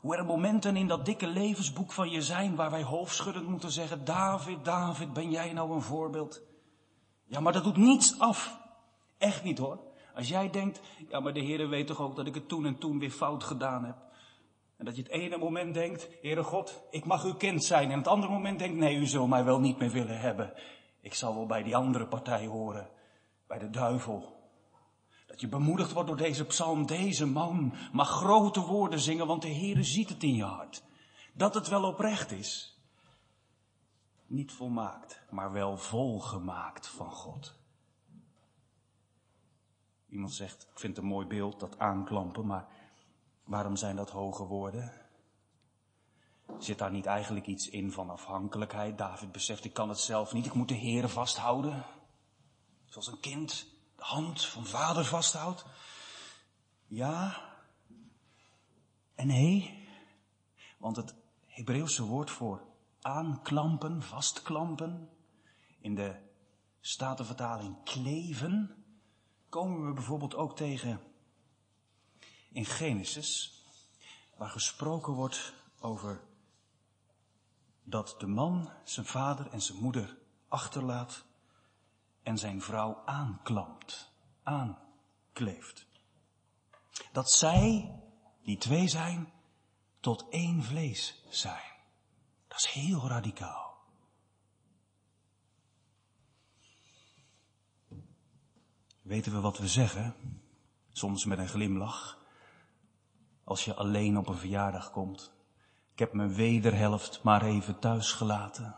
Hoe 0.00 0.16
er 0.16 0.24
momenten 0.24 0.76
in 0.76 0.86
dat 0.86 1.04
dikke 1.04 1.26
levensboek 1.26 1.92
van 1.92 2.10
je 2.10 2.22
zijn 2.22 2.54
waar 2.54 2.70
wij 2.70 2.82
hoofdschuddend 2.82 3.48
moeten 3.48 3.70
zeggen, 3.70 4.04
David, 4.04 4.64
David, 4.64 5.12
ben 5.12 5.30
jij 5.30 5.52
nou 5.52 5.72
een 5.72 5.82
voorbeeld? 5.82 6.42
Ja, 7.24 7.40
maar 7.40 7.52
dat 7.52 7.64
doet 7.64 7.76
niets 7.76 8.18
af. 8.18 8.60
Echt 9.18 9.42
niet 9.42 9.58
hoor. 9.58 9.80
Als 10.14 10.28
jij 10.28 10.50
denkt, 10.50 10.80
ja, 11.08 11.20
maar 11.20 11.32
de 11.32 11.40
Heer 11.40 11.68
weet 11.68 11.86
toch 11.86 12.00
ook 12.00 12.16
dat 12.16 12.26
ik 12.26 12.34
het 12.34 12.48
toen 12.48 12.66
en 12.66 12.78
toen 12.78 12.98
weer 12.98 13.10
fout 13.10 13.44
gedaan 13.44 13.84
heb. 13.84 14.05
En 14.76 14.84
dat 14.84 14.96
je 14.96 15.02
het 15.02 15.10
ene 15.10 15.36
moment 15.36 15.74
denkt, 15.74 16.08
Heere 16.22 16.42
God, 16.42 16.82
ik 16.90 17.04
mag 17.04 17.24
uw 17.24 17.34
kind 17.34 17.64
zijn. 17.64 17.90
En 17.90 17.98
het 17.98 18.06
andere 18.06 18.32
moment 18.32 18.58
denkt, 18.58 18.76
nee, 18.76 18.96
u 18.96 19.06
zult 19.06 19.28
mij 19.28 19.44
wel 19.44 19.60
niet 19.60 19.78
meer 19.78 19.90
willen 19.90 20.20
hebben. 20.20 20.52
Ik 21.00 21.14
zal 21.14 21.34
wel 21.34 21.46
bij 21.46 21.62
die 21.62 21.76
andere 21.76 22.06
partij 22.06 22.46
horen, 22.46 22.90
bij 23.46 23.58
de 23.58 23.70
duivel. 23.70 24.36
Dat 25.26 25.40
je 25.40 25.48
bemoedigd 25.48 25.92
wordt 25.92 26.08
door 26.08 26.16
deze 26.16 26.44
psalm, 26.44 26.86
deze 26.86 27.26
man 27.26 27.74
mag 27.92 28.08
grote 28.08 28.60
woorden 28.60 29.00
zingen, 29.00 29.26
want 29.26 29.42
de 29.42 29.54
Heere 29.54 29.82
ziet 29.82 30.08
het 30.08 30.22
in 30.22 30.34
je 30.34 30.44
hart. 30.44 30.82
Dat 31.32 31.54
het 31.54 31.68
wel 31.68 31.84
oprecht 31.84 32.32
is. 32.32 32.80
Niet 34.26 34.52
volmaakt, 34.52 35.22
maar 35.30 35.52
wel 35.52 35.76
volgemaakt 35.76 36.88
van 36.88 37.10
God. 37.10 37.54
Iemand 40.08 40.32
zegt, 40.32 40.62
ik 40.62 40.78
vind 40.78 40.96
het 40.96 41.04
een 41.04 41.10
mooi 41.10 41.26
beeld, 41.26 41.60
dat 41.60 41.78
aanklampen, 41.78 42.46
maar 42.46 42.66
Waarom 43.46 43.76
zijn 43.76 43.96
dat 43.96 44.10
hoge 44.10 44.44
woorden? 44.44 44.92
Zit 46.58 46.78
daar 46.78 46.90
niet 46.90 47.06
eigenlijk 47.06 47.46
iets 47.46 47.68
in 47.68 47.92
van 47.92 48.10
afhankelijkheid? 48.10 48.98
David 48.98 49.32
beseft, 49.32 49.64
ik 49.64 49.72
kan 49.72 49.88
het 49.88 49.98
zelf 49.98 50.32
niet, 50.32 50.46
ik 50.46 50.54
moet 50.54 50.68
de 50.68 50.74
Heer 50.74 51.08
vasthouden. 51.08 51.84
Zoals 52.84 53.06
een 53.06 53.20
kind 53.20 53.66
de 53.96 54.04
hand 54.04 54.44
van 54.44 54.66
vader 54.66 55.04
vasthoudt. 55.04 55.64
Ja 56.86 57.44
en 59.16 59.26
nee, 59.26 59.84
want 60.78 60.96
het 60.96 61.14
Hebreeuwse 61.46 62.02
woord 62.02 62.30
voor 62.30 62.62
aanklampen, 63.00 64.02
vastklampen, 64.02 65.08
in 65.80 65.94
de 65.94 66.16
Statenvertaling 66.80 67.82
kleven, 67.84 68.84
komen 69.48 69.86
we 69.86 69.92
bijvoorbeeld 69.92 70.34
ook 70.34 70.56
tegen 70.56 71.00
in 72.56 72.64
Genesis, 72.64 73.62
waar 74.36 74.48
gesproken 74.48 75.12
wordt 75.12 75.54
over 75.80 76.20
dat 77.82 78.14
de 78.18 78.26
man 78.26 78.72
zijn 78.84 79.06
vader 79.06 79.50
en 79.50 79.62
zijn 79.62 79.78
moeder 79.78 80.16
achterlaat 80.48 81.24
en 82.22 82.38
zijn 82.38 82.62
vrouw 82.62 83.02
aanklampt, 83.04 84.12
aankleeft. 84.42 85.86
Dat 87.12 87.30
zij, 87.30 87.94
die 88.42 88.58
twee 88.58 88.88
zijn, 88.88 89.32
tot 90.00 90.28
één 90.28 90.62
vlees 90.62 91.24
zijn. 91.28 91.72
Dat 92.48 92.58
is 92.58 92.66
heel 92.66 93.08
radicaal. 93.08 93.76
Weten 99.02 99.32
we 99.32 99.40
wat 99.40 99.58
we 99.58 99.68
zeggen? 99.68 100.14
Soms 100.92 101.24
met 101.24 101.38
een 101.38 101.48
glimlach 101.48 102.15
als 103.56 103.64
je 103.64 103.74
alleen 103.74 104.18
op 104.18 104.28
een 104.28 104.36
verjaardag 104.36 104.90
komt. 104.90 105.34
Ik 105.92 105.98
heb 105.98 106.12
mijn 106.12 106.34
wederhelft 106.34 107.22
maar 107.22 107.42
even 107.42 107.78
thuis 107.78 108.12
gelaten. 108.12 108.76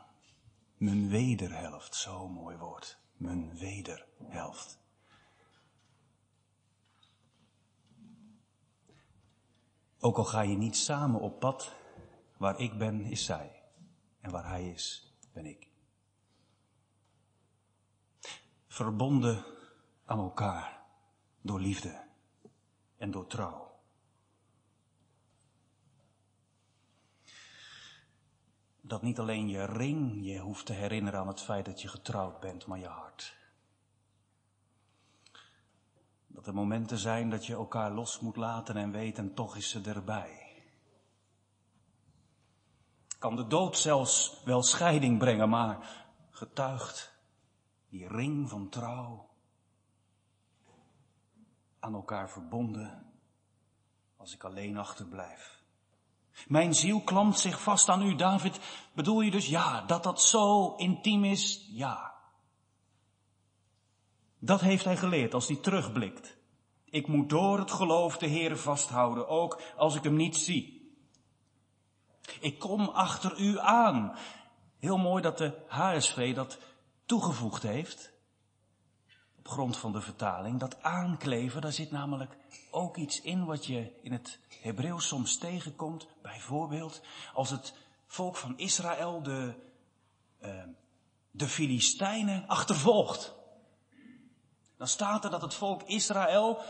Mijn 0.76 1.08
wederhelft, 1.08 1.94
zo 1.94 2.28
mooi 2.28 2.56
woord. 2.56 2.98
Mijn 3.16 3.58
wederhelft. 3.58 4.78
Ook 9.98 10.16
al 10.16 10.24
ga 10.24 10.40
je 10.40 10.56
niet 10.56 10.76
samen 10.76 11.20
op 11.20 11.40
pad, 11.40 11.72
waar 12.36 12.58
ik 12.58 12.78
ben 12.78 13.00
is 13.00 13.24
zij 13.24 13.62
en 14.20 14.30
waar 14.30 14.48
hij 14.48 14.70
is 14.70 15.14
ben 15.32 15.46
ik. 15.46 15.70
Verbonden 18.66 19.44
aan 20.04 20.18
elkaar 20.18 20.82
door 21.40 21.60
liefde 21.60 22.04
en 22.96 23.10
door 23.10 23.26
trouw. 23.26 23.67
Dat 28.88 29.02
niet 29.02 29.18
alleen 29.18 29.48
je 29.48 29.64
ring 29.64 30.24
je 30.24 30.38
hoeft 30.38 30.66
te 30.66 30.72
herinneren 30.72 31.20
aan 31.20 31.28
het 31.28 31.40
feit 31.40 31.64
dat 31.64 31.82
je 31.82 31.88
getrouwd 31.88 32.40
bent, 32.40 32.66
maar 32.66 32.78
je 32.78 32.86
hart. 32.86 33.36
Dat 36.26 36.46
er 36.46 36.54
momenten 36.54 36.98
zijn 36.98 37.30
dat 37.30 37.46
je 37.46 37.52
elkaar 37.52 37.90
los 37.90 38.20
moet 38.20 38.36
laten 38.36 38.76
en 38.76 38.90
weet 38.90 39.18
en 39.18 39.34
toch 39.34 39.56
is 39.56 39.70
ze 39.70 39.80
erbij. 39.80 40.62
Kan 43.18 43.36
de 43.36 43.46
dood 43.46 43.78
zelfs 43.78 44.42
wel 44.44 44.62
scheiding 44.62 45.18
brengen, 45.18 45.48
maar 45.48 46.06
getuigt 46.30 47.12
die 47.88 48.08
ring 48.08 48.48
van 48.48 48.68
trouw 48.68 49.28
aan 51.78 51.94
elkaar 51.94 52.30
verbonden 52.30 53.12
als 54.16 54.34
ik 54.34 54.44
alleen 54.44 54.76
achterblijf. 54.76 55.57
Mijn 56.46 56.74
ziel 56.74 57.00
klampt 57.00 57.38
zich 57.38 57.62
vast 57.62 57.88
aan 57.88 58.02
u, 58.02 58.14
David. 58.14 58.60
Bedoel 58.92 59.20
je 59.20 59.30
dus 59.30 59.46
ja, 59.46 59.82
dat 59.82 60.02
dat 60.02 60.22
zo 60.22 60.74
intiem 60.76 61.24
is? 61.24 61.68
Ja. 61.70 62.14
Dat 64.38 64.60
heeft 64.60 64.84
hij 64.84 64.96
geleerd 64.96 65.34
als 65.34 65.48
hij 65.48 65.56
terugblikt. 65.56 66.36
Ik 66.84 67.06
moet 67.06 67.28
door 67.28 67.58
het 67.58 67.70
geloof 67.70 68.18
de 68.18 68.26
Heer 68.26 68.58
vasthouden, 68.58 69.28
ook 69.28 69.60
als 69.76 69.94
ik 69.94 70.02
hem 70.02 70.16
niet 70.16 70.36
zie. 70.36 70.92
Ik 72.40 72.58
kom 72.58 72.88
achter 72.88 73.40
u 73.40 73.58
aan. 73.58 74.16
Heel 74.78 74.98
mooi 74.98 75.22
dat 75.22 75.38
de 75.38 75.64
HSV 75.68 76.34
dat 76.34 76.58
toegevoegd 77.06 77.62
heeft. 77.62 78.12
Grond 79.48 79.76
van 79.76 79.92
de 79.92 80.00
vertaling. 80.00 80.60
Dat 80.60 80.82
aankleven, 80.82 81.60
daar 81.60 81.72
zit 81.72 81.90
namelijk 81.90 82.36
ook 82.70 82.96
iets 82.96 83.20
in 83.20 83.44
wat 83.44 83.66
je 83.66 83.92
in 84.02 84.12
het 84.12 84.38
Hebreeuws 84.60 85.06
soms 85.06 85.38
tegenkomt. 85.38 86.06
Bijvoorbeeld 86.22 87.00
als 87.34 87.50
het 87.50 87.74
volk 88.06 88.36
van 88.36 88.58
Israël 88.58 89.22
de, 89.22 89.54
uh, 90.40 90.62
de 91.30 91.48
Filistijnen 91.48 92.46
achtervolgt. 92.46 93.34
Dan 94.76 94.88
staat 94.88 95.24
er 95.24 95.30
dat 95.30 95.42
het 95.42 95.54
volk 95.54 95.82
Israël 95.82 96.62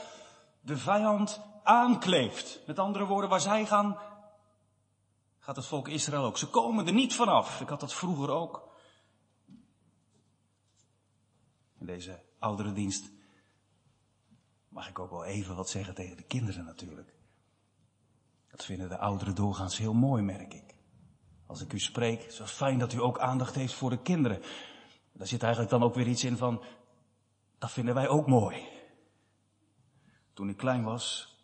de 0.60 0.76
vijand 0.76 1.40
aankleeft. 1.62 2.60
Met 2.66 2.78
andere 2.78 3.04
woorden, 3.04 3.30
waar 3.30 3.40
zij 3.40 3.66
gaan, 3.66 3.98
gaat 5.38 5.56
het 5.56 5.66
volk 5.66 5.88
Israël 5.88 6.24
ook. 6.24 6.38
Ze 6.38 6.46
komen 6.46 6.86
er 6.86 6.92
niet 6.92 7.14
vanaf. 7.14 7.60
Ik 7.60 7.68
had 7.68 7.80
dat 7.80 7.94
vroeger 7.94 8.30
ook. 8.30 8.68
In 11.78 11.86
deze 11.86 12.26
oudere 12.38 12.72
dienst 12.72 13.10
mag 14.68 14.88
ik 14.88 14.98
ook 14.98 15.10
wel 15.10 15.24
even 15.24 15.56
wat 15.56 15.68
zeggen 15.68 15.94
tegen 15.94 16.16
de 16.16 16.22
kinderen 16.22 16.64
natuurlijk. 16.64 17.14
Dat 18.50 18.64
vinden 18.64 18.88
de 18.88 18.98
ouderen 18.98 19.34
doorgaans 19.34 19.78
heel 19.78 19.94
mooi, 19.94 20.22
merk 20.22 20.54
ik. 20.54 20.74
Als 21.46 21.60
ik 21.60 21.72
u 21.72 21.78
spreek, 21.78 22.22
het 22.22 22.32
is 22.32 22.38
wel 22.38 22.46
fijn 22.46 22.78
dat 22.78 22.92
u 22.92 23.00
ook 23.00 23.18
aandacht 23.18 23.54
heeft 23.54 23.74
voor 23.74 23.90
de 23.90 24.02
kinderen. 24.02 24.42
Daar 25.12 25.26
zit 25.26 25.42
eigenlijk 25.42 25.72
dan 25.72 25.82
ook 25.82 25.94
weer 25.94 26.06
iets 26.06 26.24
in 26.24 26.36
van, 26.36 26.62
dat 27.58 27.70
vinden 27.70 27.94
wij 27.94 28.08
ook 28.08 28.26
mooi. 28.26 28.68
Toen 30.32 30.48
ik 30.48 30.56
klein 30.56 30.84
was, 30.84 31.36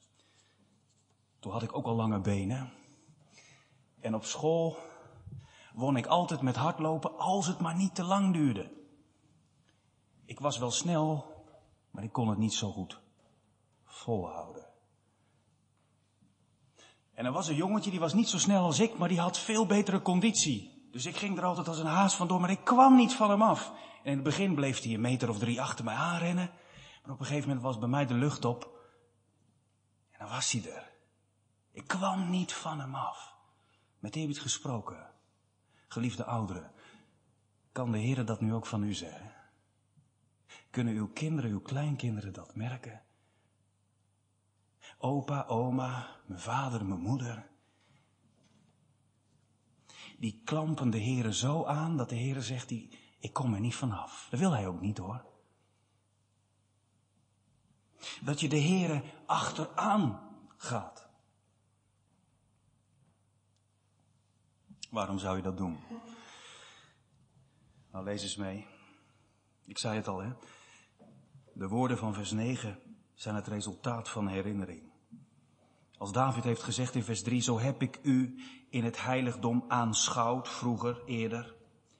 toen 1.38 1.52
had 1.52 1.62
ik 1.62 1.76
ook 1.76 1.86
al 1.86 1.94
lange 1.94 2.20
benen. 2.20 2.72
En 4.00 4.14
op 4.14 4.24
school 4.24 4.76
won 5.72 5.96
ik 5.96 6.06
altijd 6.06 6.40
met 6.40 6.56
hardlopen 6.56 7.18
als 7.18 7.46
het 7.46 7.58
maar 7.58 7.76
niet 7.76 7.94
te 7.94 8.02
lang 8.02 8.32
duurde. 8.32 8.83
Ik 10.24 10.40
was 10.40 10.58
wel 10.58 10.70
snel, 10.70 11.34
maar 11.90 12.04
ik 12.04 12.12
kon 12.12 12.28
het 12.28 12.38
niet 12.38 12.54
zo 12.54 12.70
goed 12.70 13.00
volhouden. 13.84 14.66
En 17.14 17.24
er 17.24 17.32
was 17.32 17.48
een 17.48 17.56
jongetje, 17.56 17.90
die 17.90 18.00
was 18.00 18.14
niet 18.14 18.28
zo 18.28 18.38
snel 18.38 18.64
als 18.64 18.80
ik, 18.80 18.98
maar 18.98 19.08
die 19.08 19.20
had 19.20 19.38
veel 19.38 19.66
betere 19.66 20.02
conditie. 20.02 20.88
Dus 20.92 21.06
ik 21.06 21.16
ging 21.16 21.38
er 21.38 21.44
altijd 21.44 21.68
als 21.68 21.78
een 21.78 21.86
haas 21.86 22.14
vandoor, 22.14 22.40
maar 22.40 22.50
ik 22.50 22.64
kwam 22.64 22.96
niet 22.96 23.14
van 23.14 23.30
hem 23.30 23.42
af. 23.42 23.72
En 24.02 24.10
in 24.10 24.14
het 24.14 24.22
begin 24.22 24.54
bleef 24.54 24.82
hij 24.82 24.94
een 24.94 25.00
meter 25.00 25.28
of 25.28 25.38
drie 25.38 25.60
achter 25.60 25.84
mij 25.84 25.94
aanrennen. 25.94 26.50
Maar 27.02 27.12
op 27.12 27.20
een 27.20 27.26
gegeven 27.26 27.48
moment 27.48 27.66
was 27.66 27.78
bij 27.78 27.88
mij 27.88 28.06
de 28.06 28.14
lucht 28.14 28.44
op. 28.44 28.62
En 30.10 30.18
dan 30.18 30.28
was 30.28 30.52
hij 30.52 30.72
er. 30.72 30.92
Ik 31.70 31.86
kwam 31.86 32.30
niet 32.30 32.52
van 32.52 32.80
hem 32.80 32.94
af. 32.94 33.34
Met 33.98 34.14
het 34.14 34.38
gesproken? 34.38 35.10
Geliefde 35.88 36.24
ouderen, 36.24 36.72
kan 37.72 37.90
de 37.90 37.98
Heer 37.98 38.24
dat 38.24 38.40
nu 38.40 38.54
ook 38.54 38.66
van 38.66 38.82
u 38.82 38.94
zeggen? 38.94 39.33
Kunnen 40.74 40.94
uw 40.94 41.08
kinderen, 41.08 41.50
uw 41.50 41.60
kleinkinderen 41.60 42.32
dat 42.32 42.54
merken? 42.54 43.02
Opa, 44.98 45.44
oma, 45.46 46.16
mijn 46.26 46.40
vader, 46.40 46.84
mijn 46.84 47.00
moeder. 47.00 47.46
Die 50.18 50.40
klampen 50.44 50.90
de 50.90 50.98
Heer 50.98 51.32
zo 51.32 51.64
aan 51.64 51.96
dat 51.96 52.08
de 52.08 52.14
Heer 52.14 52.42
zegt, 52.42 52.68
die, 52.68 52.98
ik 53.18 53.32
kom 53.32 53.54
er 53.54 53.60
niet 53.60 53.74
vanaf. 53.74 54.26
Dat 54.30 54.40
wil 54.40 54.52
hij 54.52 54.66
ook 54.66 54.80
niet 54.80 54.98
hoor. 54.98 55.24
Dat 58.20 58.40
je 58.40 58.48
de 58.48 58.60
Heere 58.60 59.02
achteraan 59.26 60.36
gaat. 60.56 61.08
Waarom 64.90 65.18
zou 65.18 65.36
je 65.36 65.42
dat 65.42 65.56
doen? 65.56 65.78
Nou, 67.92 68.04
lees 68.04 68.22
eens 68.22 68.36
mee. 68.36 68.66
Ik 69.64 69.78
zei 69.78 69.96
het 69.96 70.08
al, 70.08 70.18
hè. 70.18 70.32
De 71.54 71.68
woorden 71.68 71.98
van 71.98 72.14
vers 72.14 72.30
9 72.30 72.78
zijn 73.14 73.34
het 73.34 73.46
resultaat 73.46 74.08
van 74.08 74.28
herinnering. 74.28 74.92
Als 75.98 76.12
David 76.12 76.44
heeft 76.44 76.62
gezegd 76.62 76.94
in 76.94 77.02
vers 77.02 77.22
3, 77.22 77.40
zo 77.40 77.58
heb 77.58 77.82
ik 77.82 77.98
u 78.02 78.42
in 78.70 78.84
het 78.84 79.04
heiligdom 79.04 79.64
aanschouwd, 79.68 80.48
vroeger, 80.48 81.04
eerder. 81.04 81.54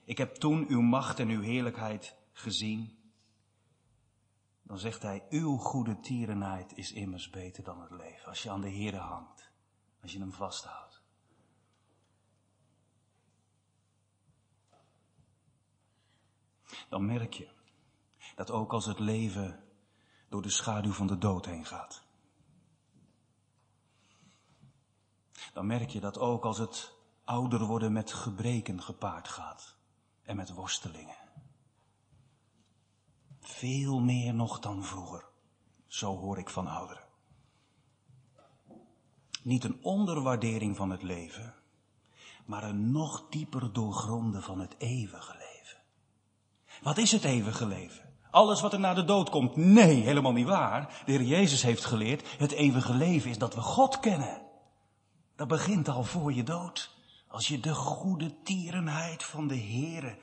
Ik 0.04 0.18
heb 0.18 0.34
toen 0.34 0.64
uw 0.68 0.80
macht 0.80 1.18
en 1.18 1.28
uw 1.28 1.40
heerlijkheid 1.40 2.16
gezien. 2.32 2.98
Dan 4.62 4.78
zegt 4.78 5.02
hij, 5.02 5.26
uw 5.28 5.56
goede 5.56 6.00
tierenheid 6.00 6.76
is 6.76 6.92
immers 6.92 7.30
beter 7.30 7.64
dan 7.64 7.80
het 7.80 7.90
leven. 7.90 8.28
Als 8.28 8.42
je 8.42 8.50
aan 8.50 8.60
de 8.60 8.70
Heere 8.70 8.96
hangt, 8.96 9.50
als 10.02 10.12
je 10.12 10.18
hem 10.18 10.32
vasthoudt. 10.32 11.02
Dan 16.88 17.06
merk 17.06 17.32
je 17.32 17.48
dat 18.34 18.50
ook 18.50 18.72
als 18.72 18.86
het 18.86 18.98
leven 18.98 19.64
door 20.28 20.42
de 20.42 20.50
schaduw 20.50 20.92
van 20.92 21.06
de 21.06 21.18
dood 21.18 21.46
heen 21.46 21.64
gaat. 21.64 22.02
Dan 25.52 25.66
merk 25.66 25.90
je 25.90 26.00
dat 26.00 26.18
ook 26.18 26.44
als 26.44 26.58
het 26.58 26.94
ouder 27.24 27.64
worden 27.64 27.92
met 27.92 28.12
gebreken 28.12 28.82
gepaard 28.82 29.28
gaat 29.28 29.76
en 30.22 30.36
met 30.36 30.50
worstelingen. 30.50 31.16
Veel 33.40 34.00
meer 34.00 34.34
nog 34.34 34.60
dan 34.60 34.84
vroeger. 34.84 35.24
Zo 35.86 36.16
hoor 36.16 36.38
ik 36.38 36.50
van 36.50 36.66
ouderen. 36.66 37.02
Niet 39.42 39.64
een 39.64 39.82
onderwaardering 39.82 40.76
van 40.76 40.90
het 40.90 41.02
leven, 41.02 41.54
maar 42.44 42.62
een 42.62 42.90
nog 42.92 43.28
dieper 43.28 43.72
doorgronden 43.72 44.42
van 44.42 44.60
het 44.60 44.74
eeuwige 44.78 45.32
leven. 45.32 45.82
Wat 46.82 46.98
is 46.98 47.12
het 47.12 47.24
eeuwige 47.24 47.66
leven? 47.66 48.03
Alles 48.34 48.60
wat 48.60 48.72
er 48.72 48.80
na 48.80 48.94
de 48.94 49.04
dood 49.04 49.30
komt? 49.30 49.56
Nee, 49.56 50.02
helemaal 50.02 50.32
niet 50.32 50.46
waar. 50.46 51.02
De 51.04 51.12
Heer 51.12 51.22
Jezus 51.22 51.62
heeft 51.62 51.84
geleerd, 51.84 52.38
het 52.38 52.52
eeuwige 52.52 52.94
leven 52.94 53.30
is 53.30 53.38
dat 53.38 53.54
we 53.54 53.60
God 53.60 54.00
kennen. 54.00 54.42
Dat 55.36 55.48
begint 55.48 55.88
al 55.88 56.04
voor 56.04 56.32
je 56.32 56.42
dood. 56.42 56.96
Als 57.28 57.48
je 57.48 57.60
de 57.60 57.74
goede 57.74 58.42
tierenheid 58.42 59.24
van 59.24 59.48
de 59.48 59.58
Heere 59.58 60.18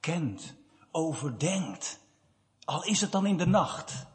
kent, 0.00 0.54
overdenkt. 0.90 2.00
Al 2.64 2.84
is 2.84 3.00
het 3.00 3.12
dan 3.12 3.26
in 3.26 3.36
de 3.36 3.46
nacht. 3.46 4.06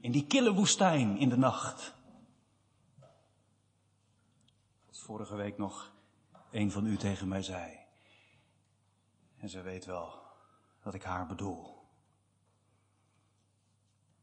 In 0.00 0.12
die 0.12 0.26
kille 0.26 0.54
woestijn 0.54 1.18
in 1.18 1.28
de 1.28 1.38
nacht. 1.38 1.94
Wat 4.86 4.98
vorige 4.98 5.34
week 5.34 5.58
nog 5.58 5.92
een 6.50 6.70
van 6.70 6.86
u 6.86 6.96
tegen 6.96 7.28
mij 7.28 7.42
zei. 7.42 7.78
En 9.36 9.48
ze 9.48 9.60
weet 9.60 9.84
wel 9.84 10.22
dat 10.82 10.94
ik 10.94 11.02
haar 11.02 11.26
bedoel. 11.26 11.79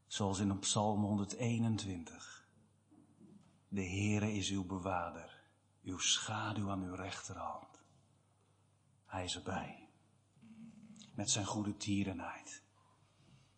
Zoals 0.08 0.38
in 0.38 0.58
Psalm 0.58 1.02
121. 1.02 2.46
De 3.68 3.82
Heere 3.82 4.32
is 4.32 4.50
uw 4.50 4.64
bewaarder, 4.64 5.40
uw 5.82 5.98
schaduw 5.98 6.70
aan 6.70 6.82
uw 6.82 6.94
rechterhand. 6.94 7.82
Hij 9.06 9.24
is 9.24 9.34
erbij. 9.34 9.88
Met 11.14 11.30
zijn 11.30 11.44
goede 11.44 11.76
tierenheid. 11.76 12.62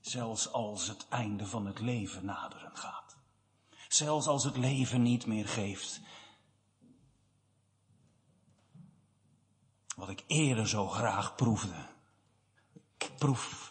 Zelfs 0.00 0.52
als 0.52 0.88
het 0.88 1.08
einde 1.08 1.46
van 1.46 1.66
het 1.66 1.80
leven 1.80 2.24
naderen 2.24 2.76
gaat. 2.76 3.16
Zelfs 3.88 4.26
als 4.26 4.44
het 4.44 4.56
leven 4.56 5.02
niet 5.02 5.26
meer 5.26 5.48
geeft. 5.48 6.00
Wat 9.96 10.08
ik 10.08 10.24
eerder 10.26 10.68
zo 10.68 10.88
graag 10.88 11.34
proefde. 11.34 11.88
Ik 12.72 13.12
proef 13.18 13.69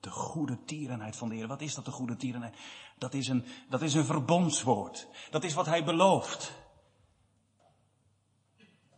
De 0.00 0.10
goede 0.10 0.64
tierenheid 0.64 1.16
van 1.16 1.28
de 1.28 1.34
Heer. 1.34 1.46
Wat 1.46 1.60
is 1.60 1.74
dat, 1.74 1.84
de 1.84 1.90
goede 1.90 2.16
tierenheid? 2.16 2.56
Dat 2.98 3.14
is 3.14 3.28
een, 3.28 3.44
dat 3.68 3.82
is 3.82 3.94
een 3.94 4.04
verbondswoord. 4.04 5.08
Dat 5.30 5.44
is 5.44 5.54
wat 5.54 5.66
hij 5.66 5.84
belooft. 5.84 6.52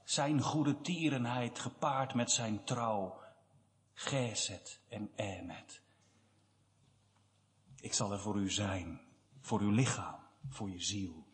Zijn 0.05 0.41
goede 0.41 0.81
tierenheid 0.81 1.59
gepaard 1.59 2.15
met 2.15 2.31
zijn 2.31 2.65
trouw. 2.65 3.21
Gezet 3.95 4.81
en 4.89 5.11
emet. 5.15 5.81
Ik 7.81 7.93
zal 7.93 8.13
er 8.13 8.21
voor 8.21 8.37
u 8.37 8.51
zijn. 8.51 9.01
Voor 9.41 9.61
uw 9.61 9.71
lichaam. 9.71 10.21
Voor 10.49 10.71
je 10.71 10.83
ziel. 10.83 11.27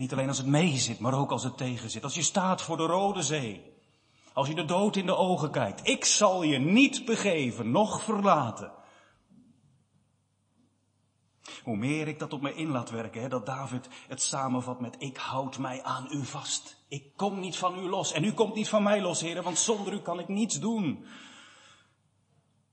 Niet 0.00 0.12
alleen 0.12 0.28
als 0.28 0.38
het 0.38 0.46
meezit, 0.46 0.98
maar 0.98 1.14
ook 1.14 1.30
als 1.30 1.42
het 1.42 1.56
tegenzit. 1.56 2.04
Als 2.04 2.14
je 2.14 2.22
staat 2.22 2.62
voor 2.62 2.76
de 2.76 2.86
Rode 2.86 3.22
Zee. 3.22 3.69
Als 4.32 4.48
je 4.48 4.54
de 4.54 4.64
dood 4.64 4.96
in 4.96 5.06
de 5.06 5.16
ogen 5.16 5.50
kijkt. 5.50 5.88
Ik 5.88 6.04
zal 6.04 6.42
je 6.42 6.58
niet 6.58 7.04
begeven, 7.04 7.70
noch 7.70 8.02
verlaten. 8.02 8.72
Hoe 11.62 11.76
meer 11.76 12.08
ik 12.08 12.18
dat 12.18 12.32
op 12.32 12.40
me 12.40 12.54
in 12.54 12.68
laat 12.68 12.90
werken, 12.90 13.22
hè, 13.22 13.28
dat 13.28 13.46
David 13.46 13.88
het 14.08 14.22
samenvat 14.22 14.80
met 14.80 14.96
ik 14.98 15.16
houd 15.16 15.58
mij 15.58 15.82
aan 15.82 16.08
u 16.10 16.24
vast. 16.24 16.84
Ik 16.88 17.16
kom 17.16 17.40
niet 17.40 17.56
van 17.56 17.78
u 17.78 17.88
los 17.88 18.12
en 18.12 18.24
u 18.24 18.32
komt 18.32 18.54
niet 18.54 18.68
van 18.68 18.82
mij 18.82 19.00
los, 19.00 19.20
heren, 19.20 19.42
want 19.42 19.58
zonder 19.58 19.92
u 19.92 20.00
kan 20.00 20.18
ik 20.20 20.28
niets 20.28 20.60
doen. 20.60 21.06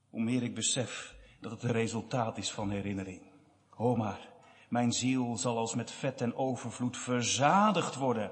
Hoe 0.09 0.21
meer 0.21 0.43
ik 0.43 0.55
besef 0.55 1.15
dat 1.41 1.51
het 1.51 1.63
een 1.63 1.71
resultaat 1.71 2.37
is 2.37 2.51
van 2.51 2.69
herinnering. 2.69 3.21
Hoor 3.69 3.97
maar, 3.97 4.29
mijn 4.69 4.91
ziel 4.91 5.37
zal 5.37 5.57
als 5.57 5.75
met 5.75 5.91
vet 5.91 6.21
en 6.21 6.35
overvloed 6.35 6.97
verzadigd 6.97 7.95
worden. 7.95 8.31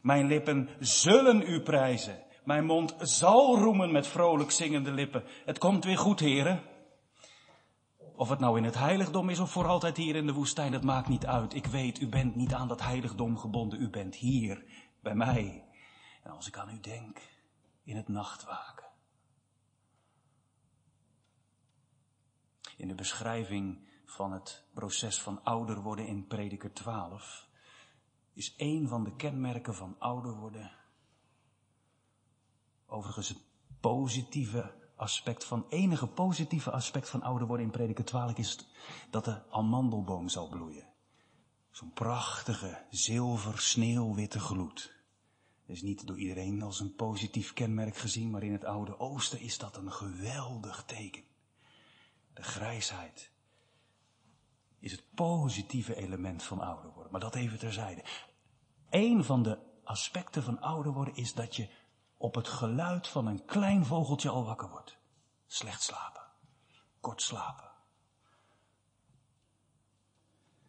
Mijn 0.00 0.26
lippen 0.26 0.68
zullen 0.78 1.42
u 1.42 1.60
prijzen. 1.60 2.22
Mijn 2.44 2.64
mond 2.64 2.94
zal 2.98 3.58
roemen 3.58 3.92
met 3.92 4.06
vrolijk 4.06 4.50
zingende 4.50 4.90
lippen. 4.90 5.24
Het 5.44 5.58
komt 5.58 5.84
weer 5.84 5.98
goed, 5.98 6.20
heren. 6.20 6.62
Of 8.16 8.28
het 8.28 8.38
nou 8.38 8.56
in 8.56 8.64
het 8.64 8.74
heiligdom 8.74 9.28
is 9.28 9.38
of 9.38 9.50
voor 9.50 9.66
altijd 9.66 9.96
hier 9.96 10.16
in 10.16 10.26
de 10.26 10.32
woestijn, 10.32 10.72
dat 10.72 10.82
maakt 10.82 11.08
niet 11.08 11.26
uit. 11.26 11.54
Ik 11.54 11.66
weet, 11.66 12.00
u 12.00 12.08
bent 12.08 12.34
niet 12.34 12.54
aan 12.54 12.68
dat 12.68 12.82
heiligdom 12.82 13.38
gebonden. 13.38 13.80
U 13.80 13.90
bent 13.90 14.14
hier, 14.14 14.64
bij 15.02 15.14
mij. 15.14 15.64
En 16.22 16.30
als 16.30 16.46
ik 16.46 16.58
aan 16.58 16.70
u 16.70 16.80
denk, 16.80 17.20
in 17.84 17.96
het 17.96 18.08
nachtwaken. 18.08 18.86
In 22.76 22.88
de 22.88 22.94
beschrijving 22.94 23.88
van 24.04 24.32
het 24.32 24.64
proces 24.74 25.22
van 25.22 25.42
ouder 25.42 25.80
worden 25.80 26.06
in 26.06 26.26
prediker 26.26 26.72
12 26.72 27.47
is 28.38 28.54
een 28.56 28.88
van 28.88 29.04
de 29.04 29.16
kenmerken 29.16 29.74
van 29.74 29.96
ouder 29.98 30.34
worden. 30.34 30.70
Overigens 32.86 33.28
het 33.28 33.38
positieve 33.80 34.74
aspect 34.96 35.44
van, 35.44 35.66
enige 35.68 36.06
positieve 36.06 36.70
aspect 36.70 37.08
van 37.08 37.22
ouder 37.22 37.46
worden 37.46 37.66
in 37.66 37.72
prediker 37.72 38.04
12 38.04 38.38
is 38.38 38.66
dat 39.10 39.24
de 39.24 39.50
amandelboom 39.50 40.28
zal 40.28 40.48
bloeien. 40.48 40.86
Zo'n 41.70 41.92
prachtige, 41.92 42.86
zilver, 42.90 43.58
sneeuwwitte 43.58 44.40
gloed. 44.40 44.96
Dat 45.66 45.76
is 45.76 45.82
niet 45.82 46.06
door 46.06 46.18
iedereen 46.18 46.62
als 46.62 46.80
een 46.80 46.94
positief 46.94 47.52
kenmerk 47.52 47.96
gezien, 47.96 48.30
maar 48.30 48.42
in 48.42 48.52
het 48.52 48.64
oude 48.64 48.98
oosten 48.98 49.40
is 49.40 49.58
dat 49.58 49.76
een 49.76 49.92
geweldig 49.92 50.84
teken. 50.84 51.24
De 52.34 52.42
grijsheid 52.42 53.30
is 54.78 54.92
het 54.92 55.04
positieve 55.14 55.94
element 55.94 56.42
van 56.42 56.60
ouder 56.60 56.92
worden. 56.92 57.12
Maar 57.12 57.20
dat 57.20 57.34
even 57.34 57.58
terzijde. 57.58 58.04
Een 58.90 59.24
van 59.24 59.42
de 59.42 59.58
aspecten 59.84 60.42
van 60.42 60.60
ouder 60.60 60.92
worden 60.92 61.14
is 61.14 61.34
dat 61.34 61.56
je 61.56 61.70
op 62.16 62.34
het 62.34 62.48
geluid 62.48 63.08
van 63.08 63.26
een 63.26 63.44
klein 63.44 63.84
vogeltje 63.84 64.28
al 64.30 64.44
wakker 64.44 64.68
wordt. 64.68 64.98
Slecht 65.46 65.82
slapen. 65.82 66.22
Kort 67.00 67.22
slapen. 67.22 67.70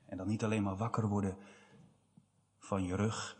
En 0.06 0.18
dan 0.18 0.28
niet 0.28 0.44
alleen 0.44 0.64
maar 0.64 0.78
wakker 0.78 1.08
worden 1.08 1.38
van 2.58 2.84
je 2.84 2.96
rug. 2.96 3.38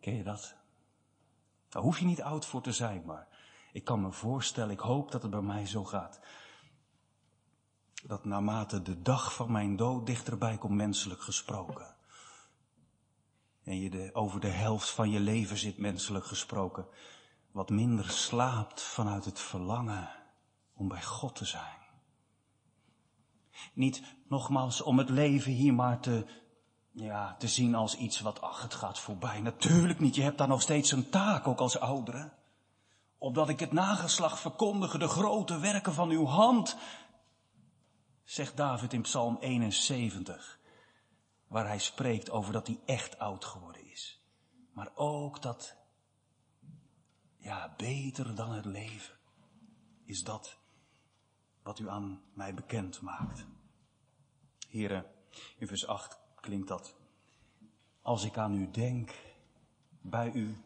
Ken 0.00 0.14
je 0.14 0.22
dat? 0.22 0.56
Daar 1.68 1.82
hoef 1.82 1.98
je 1.98 2.04
niet 2.04 2.22
oud 2.22 2.46
voor 2.46 2.62
te 2.62 2.72
zijn, 2.72 3.04
maar 3.04 3.28
ik 3.72 3.84
kan 3.84 4.00
me 4.00 4.12
voorstellen, 4.12 4.70
ik 4.70 4.80
hoop 4.80 5.10
dat 5.10 5.22
het 5.22 5.30
bij 5.30 5.40
mij 5.40 5.66
zo 5.66 5.84
gaat 5.84 6.20
dat 8.02 8.24
naarmate 8.24 8.82
de 8.82 9.02
dag 9.02 9.34
van 9.34 9.52
mijn 9.52 9.76
dood 9.76 10.06
dichterbij 10.06 10.58
komt, 10.58 10.74
menselijk 10.74 11.22
gesproken. 11.22 11.94
En 13.64 13.80
je 13.80 13.90
de, 13.90 14.10
over 14.12 14.40
de 14.40 14.48
helft 14.48 14.90
van 14.90 15.10
je 15.10 15.20
leven 15.20 15.56
zit, 15.56 15.78
menselijk 15.78 16.26
gesproken, 16.26 16.86
wat 17.50 17.70
minder 17.70 18.10
slaapt 18.10 18.82
vanuit 18.82 19.24
het 19.24 19.40
verlangen 19.40 20.08
om 20.74 20.88
bij 20.88 21.02
God 21.02 21.34
te 21.34 21.44
zijn. 21.44 21.80
Niet 23.72 24.02
nogmaals 24.28 24.80
om 24.80 24.98
het 24.98 25.08
leven 25.08 25.52
hier 25.52 25.74
maar 25.74 26.00
te, 26.00 26.26
ja, 26.90 27.36
te 27.38 27.48
zien 27.48 27.74
als 27.74 27.96
iets 27.96 28.20
wat, 28.20 28.40
ach, 28.40 28.62
het 28.62 28.74
gaat 28.74 28.98
voorbij. 28.98 29.40
Natuurlijk 29.40 30.00
niet, 30.00 30.14
je 30.14 30.22
hebt 30.22 30.38
daar 30.38 30.48
nog 30.48 30.62
steeds 30.62 30.92
een 30.92 31.10
taak, 31.10 31.46
ook 31.46 31.60
als 31.60 31.78
ouderen. 31.78 32.32
Opdat 33.18 33.48
ik 33.48 33.60
het 33.60 33.72
nageslacht 33.72 34.40
verkondige, 34.40 34.98
de 34.98 35.08
grote 35.08 35.58
werken 35.58 35.94
van 35.94 36.10
uw 36.10 36.26
hand, 36.26 36.76
zegt 38.32 38.56
David 38.56 38.92
in 38.92 39.02
Psalm 39.02 39.36
71, 39.40 40.60
waar 41.46 41.66
hij 41.66 41.78
spreekt 41.78 42.30
over 42.30 42.52
dat 42.52 42.66
hij 42.66 42.80
echt 42.84 43.18
oud 43.18 43.44
geworden 43.44 43.90
is. 43.90 44.26
Maar 44.72 44.90
ook 44.94 45.42
dat, 45.42 45.76
ja, 47.36 47.74
beter 47.76 48.34
dan 48.34 48.52
het 48.52 48.64
leven 48.64 49.14
is 50.04 50.24
dat 50.24 50.58
wat 51.62 51.78
u 51.78 51.88
aan 51.88 52.22
mij 52.34 52.54
bekend 52.54 53.00
maakt. 53.00 53.46
Heren, 54.68 55.06
in 55.58 55.66
vers 55.66 55.86
8 55.86 56.18
klinkt 56.40 56.68
dat. 56.68 56.96
Als 58.02 58.24
ik 58.24 58.38
aan 58.38 58.54
u 58.54 58.70
denk, 58.70 59.14
bij 60.00 60.32
u 60.32 60.56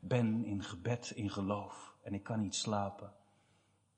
ben 0.00 0.44
in 0.44 0.62
gebed, 0.62 1.10
in 1.10 1.30
geloof 1.30 1.96
en 2.02 2.14
ik 2.14 2.22
kan 2.22 2.40
niet 2.40 2.54
slapen. 2.54 3.14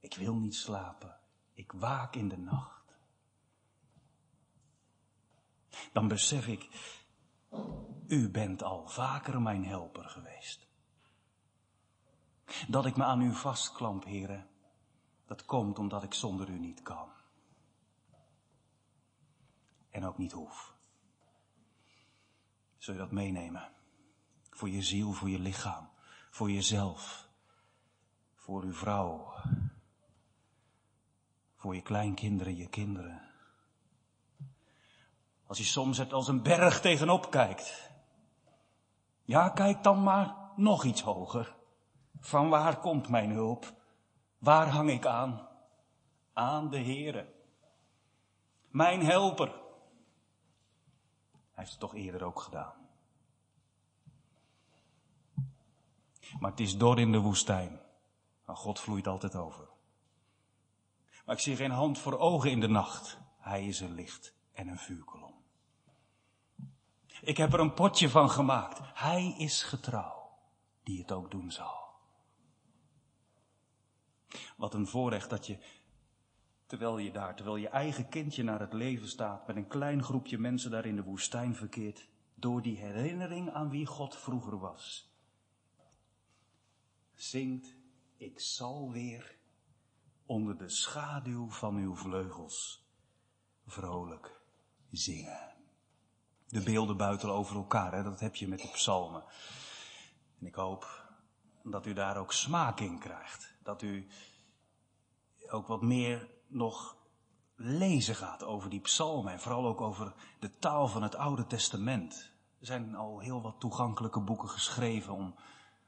Ik 0.01 0.15
wil 0.15 0.35
niet 0.35 0.55
slapen. 0.55 1.19
Ik 1.53 1.73
waak 1.73 2.17
in 2.17 2.29
de 2.29 2.39
nacht 2.39 2.76
dan 5.93 6.09
besef 6.09 6.47
ik, 6.47 6.69
u 8.09 8.31
bent 8.31 8.63
al 8.63 8.89
vaker 8.89 9.43
mijn 9.43 9.65
helper 9.65 10.05
geweest. 10.05 10.67
Dat 12.69 12.87
ik 12.87 12.97
me 12.97 13.05
aan 13.05 13.21
u 13.21 13.35
vastklamp, 13.35 14.05
heren, 14.05 14.47
dat 15.27 15.45
komt 15.45 15.79
omdat 15.79 16.03
ik 16.03 16.15
zonder 16.15 16.49
u 16.49 16.59
niet 16.59 16.83
kan. 16.83 17.09
En 19.91 20.05
ook 20.05 20.19
niet 20.19 20.33
hoef. 20.33 20.75
Zul 22.79 22.95
je 22.95 23.01
dat 23.01 23.11
meenemen? 23.11 23.73
Voor 24.51 24.69
je 24.69 24.83
ziel, 24.83 25.13
voor 25.13 25.29
je 25.29 25.39
lichaam, 25.39 25.89
voor 26.31 26.51
jezelf, 26.51 27.29
voor 28.35 28.63
uw 28.63 28.73
vrouw, 28.73 29.33
voor 31.55 31.75
je 31.75 31.83
kleinkinderen, 31.83 32.57
je 32.57 32.69
kinderen. 32.69 33.23
Als 35.47 35.59
je 35.59 35.65
soms 35.65 35.99
het 35.99 36.13
als 36.13 36.29
een 36.29 36.43
berg 36.43 36.81
tegenop 36.81 37.31
kijkt. 37.31 37.91
Ja, 39.23 39.49
kijk 39.49 39.83
dan 39.83 40.03
maar 40.03 40.35
nog 40.57 40.85
iets 40.85 41.03
hoger. 41.03 41.57
Van 42.21 42.49
waar 42.49 42.79
komt 42.79 43.09
mijn 43.09 43.31
hulp? 43.31 43.75
Waar 44.39 44.69
hang 44.69 44.91
ik 44.91 45.07
aan? 45.07 45.49
Aan 46.33 46.71
de 46.71 46.79
Heere. 46.79 47.35
Mijn 48.69 49.05
helper. 49.05 49.49
Hij 49.49 51.65
heeft 51.65 51.71
het 51.71 51.81
toch 51.81 51.95
eerder 51.95 52.25
ook 52.25 52.41
gedaan. 52.41 52.75
Maar 56.41 56.51
het 56.51 56.61
is 56.61 56.77
dor 56.77 56.99
in 56.99 57.13
de 57.13 57.19
woestijn. 57.19 57.81
Maar 58.45 58.57
God 58.57 58.81
vloeit 58.81 59.07
altijd 59.07 59.37
over. 59.37 59.69
Maar 61.25 61.35
ik 61.35 61.41
zie 61.41 61.57
geen 61.57 61.71
hand 61.71 61.99
voor 61.99 62.19
ogen 62.19 62.51
in 62.51 62.61
de 62.61 62.69
nacht. 62.69 63.19
Hij 63.39 63.67
is 63.67 63.81
een 63.81 63.95
licht 63.95 64.35
en 64.53 64.69
een 64.69 64.79
vuurkolom. 64.79 65.26
Ik 67.23 67.37
heb 67.37 67.53
er 67.53 67.61
een 67.61 67.75
potje 67.75 68.09
van 68.09 68.31
gemaakt. 68.31 68.81
Hij 68.95 69.35
is 69.39 69.63
getrouw, 69.63 70.39
die 70.83 70.99
het 70.99 71.13
ook 71.13 71.31
doen 71.31 71.51
zal. 71.51 71.85
Wat 74.57 74.75
een 74.75 74.87
voorrecht 74.87 75.31
dat 75.31 75.47
je, 75.47 75.59
terwijl 76.67 76.99
je 76.99 77.13
daar, 77.13 77.35
terwijl 77.37 77.57
je 77.57 77.69
eigen 77.69 78.09
kindje 78.09 78.43
naar 78.43 78.61
het 78.61 78.73
leven 78.73 79.09
staat, 79.09 79.47
met 79.47 79.57
een 79.57 79.69
klein 79.69 80.03
groepje 80.03 80.39
mensen 80.39 80.71
daar 80.71 80.87
in 80.87 80.97
de 80.97 81.03
woestijn 81.03 81.55
verkeert, 81.55 82.09
door 82.35 82.63
die 82.63 82.77
herinnering 82.77 83.51
aan 83.53 83.71
wie 83.71 83.87
God 83.87 84.17
vroeger 84.17 84.59
was, 84.59 85.15
zingt, 87.15 87.75
ik 88.17 88.41
zal 88.41 88.91
weer 88.93 89.39
onder 90.27 90.59
de 90.59 90.69
schaduw 90.69 91.51
van 91.51 91.77
uw 91.77 91.95
vleugels 91.95 92.87
vrolijk 93.67 94.41
zingen 94.91 95.56
de 96.57 96.63
beelden 96.63 96.97
buiten 96.97 97.33
over 97.33 97.57
elkaar. 97.57 97.93
Hè? 97.95 98.03
Dat 98.03 98.21
heb 98.21 98.35
je 98.35 98.49
met 98.49 98.61
de 98.61 98.69
psalmen. 98.69 99.25
En 100.41 100.47
ik 100.47 100.55
hoop 100.55 101.07
dat 101.63 101.87
u 101.87 101.93
daar 101.93 102.17
ook 102.17 102.33
smaak 102.33 102.81
in 102.81 102.99
krijgt. 102.99 103.55
Dat 103.63 103.83
u 103.83 104.07
ook 105.51 105.67
wat 105.67 105.83
meer 105.83 106.29
nog 106.47 106.97
lezen 107.55 108.15
gaat 108.15 108.45
over 108.45 108.71
die 108.71 108.81
psalmen 108.81 109.33
en 109.33 109.41
vooral 109.41 109.67
ook 109.67 109.81
over 109.81 110.15
de 110.39 110.59
taal 110.59 110.89
van 110.89 111.03
het 111.03 111.15
Oude 111.15 111.47
Testament. 111.47 112.33
Er 112.61 112.67
zijn 112.67 112.95
al 112.95 113.19
heel 113.19 113.43
wat 113.43 113.61
toegankelijke 113.61 114.21
boeken 114.21 114.49
geschreven 114.49 115.15
om, 115.15 115.35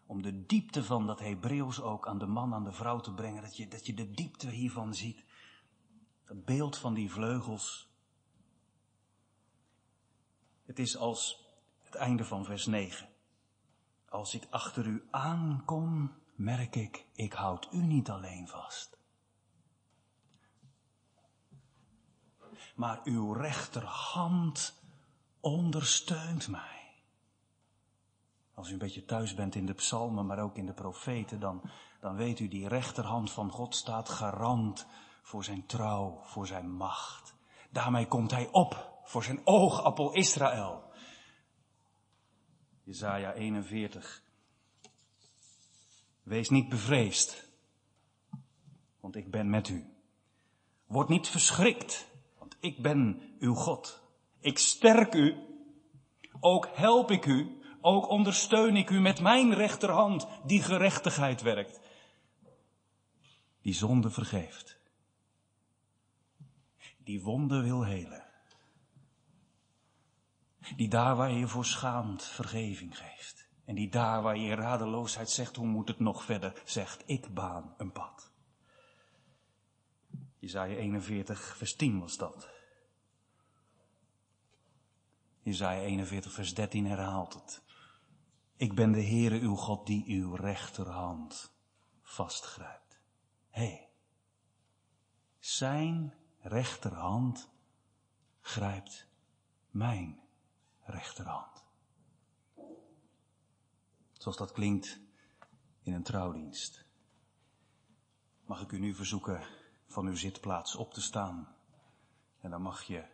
om 0.07 0.23
de 0.23 0.47
diepte 0.47 0.85
van 0.85 1.07
dat 1.07 1.21
Hebreeuws 1.21 1.81
ook 1.81 2.09
aan 2.09 2.19
de 2.19 2.27
man, 2.27 2.55
aan 2.55 2.65
de 2.65 2.73
vrouw 2.73 3.01
te 3.01 3.15
brengen. 3.15 3.43
Dat 3.43 3.57
je, 3.57 3.69
dat 3.69 3.87
je 3.87 3.95
de 3.95 4.11
diepte 4.11 4.49
hiervan 4.49 4.95
ziet. 4.95 5.25
Het 6.25 6.45
beeld 6.45 6.79
van 6.79 6.95
die 6.95 7.13
vleugels. 7.13 7.89
Het 10.69 10.79
is 10.79 10.97
als 10.97 11.47
het 11.83 11.95
einde 11.95 12.25
van 12.25 12.45
vers 12.45 12.67
9. 12.67 13.09
Als 14.09 14.35
ik 14.35 14.47
achter 14.51 14.87
u 14.87 15.09
aankom, 15.11 16.13
merk 16.35 16.77
ik, 16.77 17.07
ik 17.13 17.33
houd 17.33 17.69
u 17.73 17.77
niet 17.77 18.11
alleen 18.11 18.49
vast. 18.49 18.99
Maar 22.75 23.01
uw 23.05 23.33
rechterhand 23.33 24.83
ondersteunt 25.41 26.49
mij. 26.49 26.95
Als 28.55 28.69
u 28.69 28.73
een 28.73 28.79
beetje 28.79 29.05
thuis 29.05 29.35
bent 29.35 29.55
in 29.55 29.67
de 29.67 29.75
psalmen, 29.75 30.27
maar 30.27 30.39
ook 30.39 30.57
in 30.57 30.67
de 30.67 30.75
profeten, 30.75 31.41
dan, 31.41 31.63
dan 32.01 32.17
weet 32.17 32.41
u, 32.41 32.49
die 32.49 32.69
rechterhand 32.69 33.31
van 33.31 33.51
God 33.51 33.75
staat 33.75 34.09
garant 34.09 34.87
voor 35.23 35.45
zijn 35.45 35.67
trouw, 35.67 36.21
voor 36.23 36.47
zijn 36.47 36.71
macht. 36.71 37.35
Daarmee 37.71 38.09
komt 38.09 38.31
hij 38.31 38.49
op 38.53 38.98
voor 39.09 39.25
zijn 39.25 39.41
oogappel 39.45 40.13
Israël. 40.13 40.83
Jezaja 42.83 43.33
41. 43.33 44.23
Wees 46.23 46.49
niet 46.49 46.69
bevreesd, 46.69 47.51
want 49.01 49.17
ik 49.17 49.31
ben 49.31 49.51
met 49.51 49.69
u. 49.69 49.87
Word 50.87 51.09
niet 51.09 51.29
verschrikt, 51.29 52.09
want 52.39 52.57
ik 52.61 52.83
ben 52.83 53.23
uw 53.39 53.55
God. 53.55 54.01
Ik 54.41 54.59
sterk 54.59 55.15
u, 55.15 55.37
ook 56.41 56.69
help 56.73 57.11
ik 57.11 57.27
u, 57.27 57.61
ook 57.81 58.09
ondersteun 58.09 58.77
ik 58.77 58.91
u 58.91 59.01
met 59.01 59.21
mijn 59.21 59.55
rechterhand 59.55 60.29
die 60.45 60.63
gerechtigheid 60.63 61.43
werkt, 61.43 61.81
die 63.63 63.75
zonde 63.75 64.11
vergeeft, 64.11 64.79
die 66.99 67.23
wonden 67.23 67.63
wil 67.63 67.85
helen 67.85 68.28
die 70.77 70.89
daar 70.89 71.17
waar 71.17 71.31
je 71.31 71.49
voor 71.49 71.65
schaamt 71.65 72.25
vergeving 72.25 72.99
geeft. 72.99 73.49
En 73.65 73.75
die 73.75 73.91
daar 73.91 74.23
waar 74.23 74.37
je 74.37 74.51
in 74.51 74.57
radeloosheid 74.57 75.31
zegt, 75.31 75.57
hoe 75.57 75.67
moet 75.67 75.89
het 75.89 75.99
nog 75.99 76.25
verder, 76.25 76.63
zegt, 76.65 77.03
ik 77.07 77.35
baan 77.35 77.75
een 77.77 77.93
pad. 77.93 78.33
Jezaja 80.39 80.75
41 80.75 81.57
vers 81.57 81.77
10 81.77 82.01
was 82.01 82.17
dat. 82.17 82.49
Jezaja 85.43 85.81
41 85.81 86.33
vers 86.33 86.55
13 86.55 86.87
herhaalt 86.87 87.35
het. 87.35 87.63
Ik 88.57 88.75
ben 88.75 88.93
de 88.93 89.03
Heere 89.03 89.39
uw 89.39 89.55
God 89.55 89.87
die 89.87 90.05
uw 90.07 90.35
rechterhand 90.35 91.53
vastgrijpt. 92.03 93.01
Hé, 93.51 93.67
hey, 93.67 93.89
zijn 95.39 96.15
rechterhand 96.41 97.51
grijpt 98.41 99.09
mijn 99.71 100.28
rechterhand. 100.89 101.65
Zoals 104.13 104.37
dat 104.37 104.53
klinkt 104.53 105.01
in 105.83 105.93
een 105.93 106.03
trouwdienst. 106.03 106.85
Mag 108.47 108.61
ik 108.61 108.73
u 108.73 108.79
nu 108.79 108.95
verzoeken 108.95 109.47
van 109.87 110.07
uw 110.07 110.17
zitplaats 110.17 110.77
op 110.77 110.93
te 110.93 111.01
staan. 111.01 111.57
En 112.41 112.51
dan 112.51 112.63
mag 112.63 112.83
je 112.83 113.05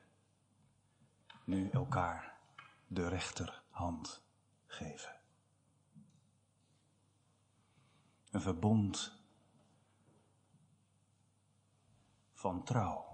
nu 1.44 1.70
elkaar 1.70 2.38
de 2.86 3.08
rechterhand 3.08 4.22
geven. 4.66 5.20
Een 8.30 8.40
verbond 8.40 9.18
van 12.32 12.64
trouw. 12.64 13.13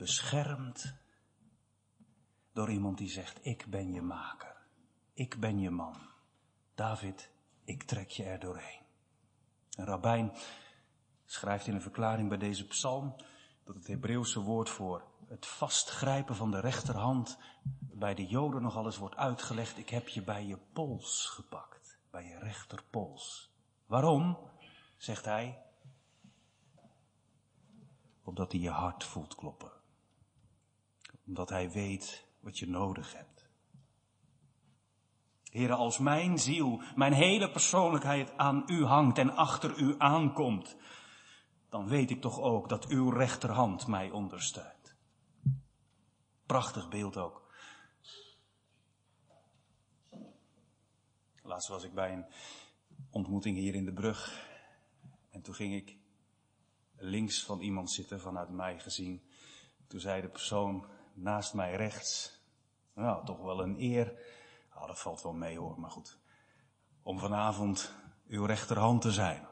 Beschermd 0.00 0.94
door 2.52 2.70
iemand 2.70 2.98
die 2.98 3.08
zegt, 3.08 3.46
ik 3.46 3.66
ben 3.66 3.92
je 3.92 4.02
maker. 4.02 4.56
Ik 5.12 5.40
ben 5.40 5.58
je 5.58 5.70
man. 5.70 5.96
David, 6.74 7.30
ik 7.64 7.82
trek 7.82 8.10
je 8.10 8.24
er 8.24 8.38
doorheen. 8.38 8.80
Een 9.70 9.84
rabbijn 9.84 10.32
schrijft 11.24 11.66
in 11.66 11.74
een 11.74 11.82
verklaring 11.82 12.28
bij 12.28 12.38
deze 12.38 12.66
psalm 12.66 13.16
dat 13.64 13.74
het 13.74 13.86
Hebreeuwse 13.86 14.40
woord 14.40 14.70
voor 14.70 15.04
het 15.28 15.46
vastgrijpen 15.46 16.36
van 16.36 16.50
de 16.50 16.60
rechterhand 16.60 17.38
bij 17.80 18.14
de 18.14 18.26
Joden 18.26 18.62
nog 18.62 18.76
alles 18.76 18.96
wordt 18.96 19.16
uitgelegd. 19.16 19.78
Ik 19.78 19.88
heb 19.88 20.08
je 20.08 20.22
bij 20.22 20.46
je 20.46 20.58
pols 20.72 21.26
gepakt, 21.26 21.98
bij 22.10 22.24
je 22.24 22.38
rechterpols. 22.38 23.54
Waarom? 23.86 24.38
zegt 24.96 25.24
hij. 25.24 25.62
Omdat 28.22 28.52
hij 28.52 28.60
je 28.60 28.70
hart 28.70 29.04
voelt 29.04 29.34
kloppen 29.34 29.78
omdat 31.30 31.48
hij 31.48 31.70
weet 31.70 32.26
wat 32.40 32.58
je 32.58 32.68
nodig 32.68 33.14
hebt. 33.14 33.48
Heren, 35.50 35.76
als 35.76 35.98
mijn 35.98 36.38
ziel, 36.38 36.82
mijn 36.94 37.12
hele 37.12 37.50
persoonlijkheid 37.50 38.36
aan 38.36 38.62
u 38.66 38.84
hangt 38.84 39.18
en 39.18 39.30
achter 39.30 39.78
u 39.78 39.94
aankomt, 39.98 40.76
dan 41.68 41.88
weet 41.88 42.10
ik 42.10 42.20
toch 42.20 42.40
ook 42.40 42.68
dat 42.68 42.86
uw 42.86 43.10
rechterhand 43.10 43.86
mij 43.86 44.10
ondersteunt. 44.10 44.96
Prachtig 46.46 46.88
beeld 46.88 47.16
ook. 47.16 47.52
Laatst 51.42 51.68
was 51.68 51.84
ik 51.84 51.94
bij 51.94 52.12
een 52.12 52.26
ontmoeting 53.10 53.56
hier 53.56 53.74
in 53.74 53.84
de 53.84 53.92
brug 53.92 54.48
en 55.28 55.42
toen 55.42 55.54
ging 55.54 55.74
ik 55.74 55.96
links 56.96 57.44
van 57.44 57.60
iemand 57.60 57.90
zitten, 57.90 58.20
vanuit 58.20 58.50
mij 58.50 58.78
gezien. 58.78 59.22
Toen 59.86 60.00
zei 60.00 60.20
de 60.20 60.28
persoon, 60.28 60.98
naast 61.14 61.54
mij 61.54 61.76
rechts. 61.76 62.40
Nou, 62.94 63.24
toch 63.24 63.40
wel 63.42 63.62
een 63.62 63.80
eer. 63.80 64.18
Oh, 64.74 64.86
dat 64.86 65.00
valt 65.00 65.22
wel 65.22 65.32
mee 65.32 65.58
hoor, 65.58 65.80
maar 65.80 65.90
goed. 65.90 66.18
Om 67.02 67.18
vanavond 67.18 67.92
uw 68.26 68.44
rechterhand 68.44 69.02
te 69.02 69.12
zijn. 69.12 69.48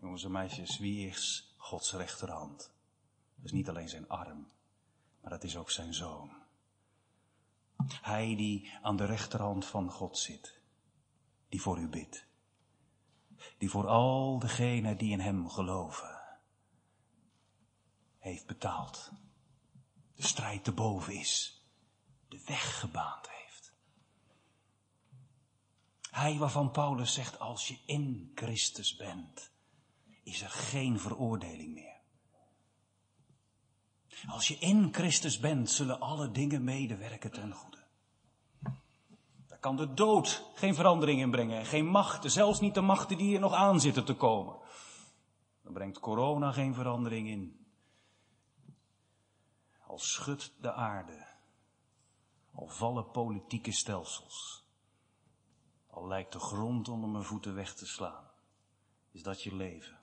Jongens 0.00 0.24
en 0.24 0.30
meisjes, 0.30 0.78
wie 0.78 1.08
is 1.08 1.54
Gods 1.56 1.92
rechterhand? 1.92 2.72
Dat 3.34 3.44
is 3.44 3.52
niet 3.52 3.68
alleen 3.68 3.88
zijn 3.88 4.08
arm, 4.08 4.48
maar 5.20 5.30
dat 5.30 5.44
is 5.44 5.56
ook 5.56 5.70
zijn 5.70 5.94
zoon. 5.94 6.30
Hij 8.02 8.36
die 8.36 8.72
aan 8.82 8.96
de 8.96 9.04
rechterhand 9.04 9.64
van 9.66 9.90
God 9.90 10.18
zit, 10.18 10.60
die 11.48 11.60
voor 11.60 11.78
u 11.78 11.88
bidt. 11.88 12.26
Die 13.58 13.70
voor 13.70 13.86
al 13.86 14.38
degenen 14.38 14.98
die 14.98 15.12
in 15.12 15.20
hem 15.20 15.48
geloven 15.48 16.17
heeft 18.28 18.46
betaald. 18.46 19.10
De 20.14 20.22
strijd 20.22 20.64
te 20.64 20.72
boven 20.72 21.14
is. 21.14 21.62
De 22.28 22.42
weg 22.46 22.80
gebaand 22.80 23.28
heeft. 23.28 23.72
Hij 26.10 26.38
waarvan 26.38 26.70
Paulus 26.70 27.14
zegt, 27.14 27.38
als 27.38 27.68
je 27.68 27.78
in 27.86 28.32
Christus 28.34 28.96
bent, 28.96 29.50
is 30.22 30.42
er 30.42 30.50
geen 30.50 31.00
veroordeling 31.00 31.74
meer. 31.74 31.96
Als 34.26 34.48
je 34.48 34.56
in 34.58 34.88
Christus 34.94 35.38
bent, 35.38 35.70
zullen 35.70 36.00
alle 36.00 36.30
dingen 36.30 36.64
medewerken 36.64 37.32
ten 37.32 37.52
goede. 37.52 37.78
Daar 39.46 39.58
kan 39.58 39.76
de 39.76 39.94
dood 39.94 40.44
geen 40.54 40.74
verandering 40.74 41.20
in 41.20 41.30
brengen. 41.30 41.66
Geen 41.66 41.86
machten, 41.86 42.30
zelfs 42.30 42.60
niet 42.60 42.74
de 42.74 42.80
machten 42.80 43.18
die 43.18 43.34
er 43.34 43.40
nog 43.40 43.52
aan 43.52 43.80
zitten 43.80 44.04
te 44.04 44.14
komen. 44.14 44.56
Dan 45.62 45.72
brengt 45.72 46.00
corona 46.00 46.52
geen 46.52 46.74
verandering 46.74 47.28
in. 47.28 47.57
Al 49.88 49.98
schudt 49.98 50.52
de 50.60 50.72
aarde, 50.72 51.26
al 52.52 52.68
vallen 52.68 53.10
politieke 53.10 53.72
stelsels, 53.72 54.64
al 55.86 56.06
lijkt 56.06 56.32
de 56.32 56.38
grond 56.38 56.88
onder 56.88 57.08
mijn 57.08 57.24
voeten 57.24 57.54
weg 57.54 57.74
te 57.74 57.86
slaan, 57.86 58.30
is 59.10 59.22
dat 59.22 59.42
je 59.42 59.54
leven. 59.54 59.98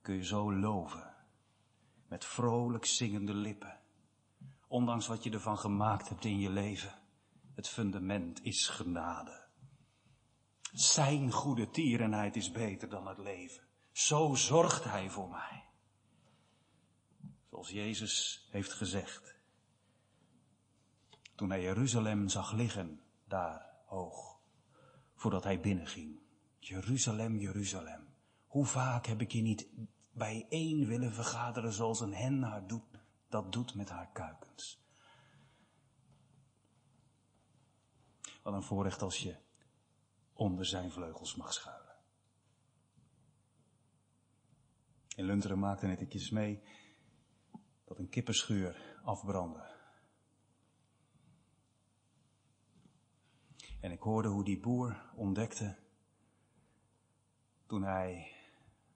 Kun 0.00 0.14
je 0.14 0.24
zo 0.24 0.52
loven, 0.52 1.14
met 2.08 2.24
vrolijk 2.24 2.84
zingende 2.84 3.34
lippen, 3.34 3.80
ondanks 4.68 5.06
wat 5.06 5.22
je 5.24 5.30
ervan 5.30 5.58
gemaakt 5.58 6.08
hebt 6.08 6.24
in 6.24 6.38
je 6.38 6.50
leven. 6.50 6.94
Het 7.54 7.68
fundament 7.68 8.42
is 8.42 8.68
genade. 8.68 9.46
Zijn 10.72 11.30
goede 11.30 11.70
tierenheid 11.70 12.36
is 12.36 12.50
beter 12.50 12.88
dan 12.88 13.06
het 13.06 13.18
leven. 13.18 13.62
Zo 13.92 14.34
zorgt 14.34 14.84
hij 14.84 15.10
voor 15.10 15.28
mij. 15.28 15.63
Zoals 17.54 17.70
Jezus 17.70 18.46
heeft 18.50 18.72
gezegd. 18.72 19.34
Toen 21.34 21.50
hij 21.50 21.62
Jeruzalem 21.62 22.28
zag 22.28 22.52
liggen, 22.52 23.00
daar 23.24 23.70
hoog, 23.86 24.40
voordat 25.14 25.44
hij 25.44 25.60
binnenging. 25.60 26.20
Jeruzalem, 26.58 27.38
Jeruzalem. 27.38 28.06
Hoe 28.46 28.66
vaak 28.66 29.06
heb 29.06 29.20
ik 29.20 29.32
je 29.32 29.40
niet 29.40 29.68
bijeen 30.12 30.86
willen 30.86 31.12
vergaderen 31.12 31.72
zoals 31.72 32.00
een 32.00 32.14
hen 32.14 32.42
haar 32.42 32.66
doet, 32.66 32.98
dat 33.28 33.52
doet 33.52 33.74
met 33.74 33.88
haar 33.88 34.10
kuikens. 34.12 34.82
Wat 38.42 38.54
een 38.54 38.62
voorrecht 38.62 39.02
als 39.02 39.18
je 39.18 39.36
onder 40.32 40.66
zijn 40.66 40.90
vleugels 40.90 41.36
mag 41.36 41.52
schuilen. 41.52 41.94
In 45.16 45.24
Lunteren 45.24 45.58
maakte 45.58 45.86
net 45.86 46.00
iets 46.00 46.30
mee 46.30 46.62
dat 47.84 47.98
een 47.98 48.08
kippenschuur 48.08 48.98
afbrandde. 49.04 49.72
En 53.80 53.90
ik 53.90 54.00
hoorde 54.00 54.28
hoe 54.28 54.44
die 54.44 54.60
boer 54.60 55.02
ontdekte 55.14 55.76
toen 57.66 57.82
hij 57.82 58.32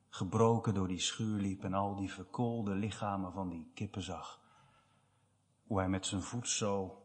gebroken 0.09 0.75
door 0.75 0.89
die 0.89 1.01
schuur 1.01 1.41
liep 1.41 1.65
en 1.65 1.75
al 1.75 1.97
die 1.97 2.13
verkoolde 2.13 2.75
lichamen 2.75 3.33
van 3.33 3.49
die 3.49 3.71
kippen 3.75 4.03
zag. 4.03 4.41
Hoe 5.67 5.79
hij 5.79 5.89
met 5.89 6.07
zijn 6.07 6.23
voet 6.23 6.49
zo 6.49 7.03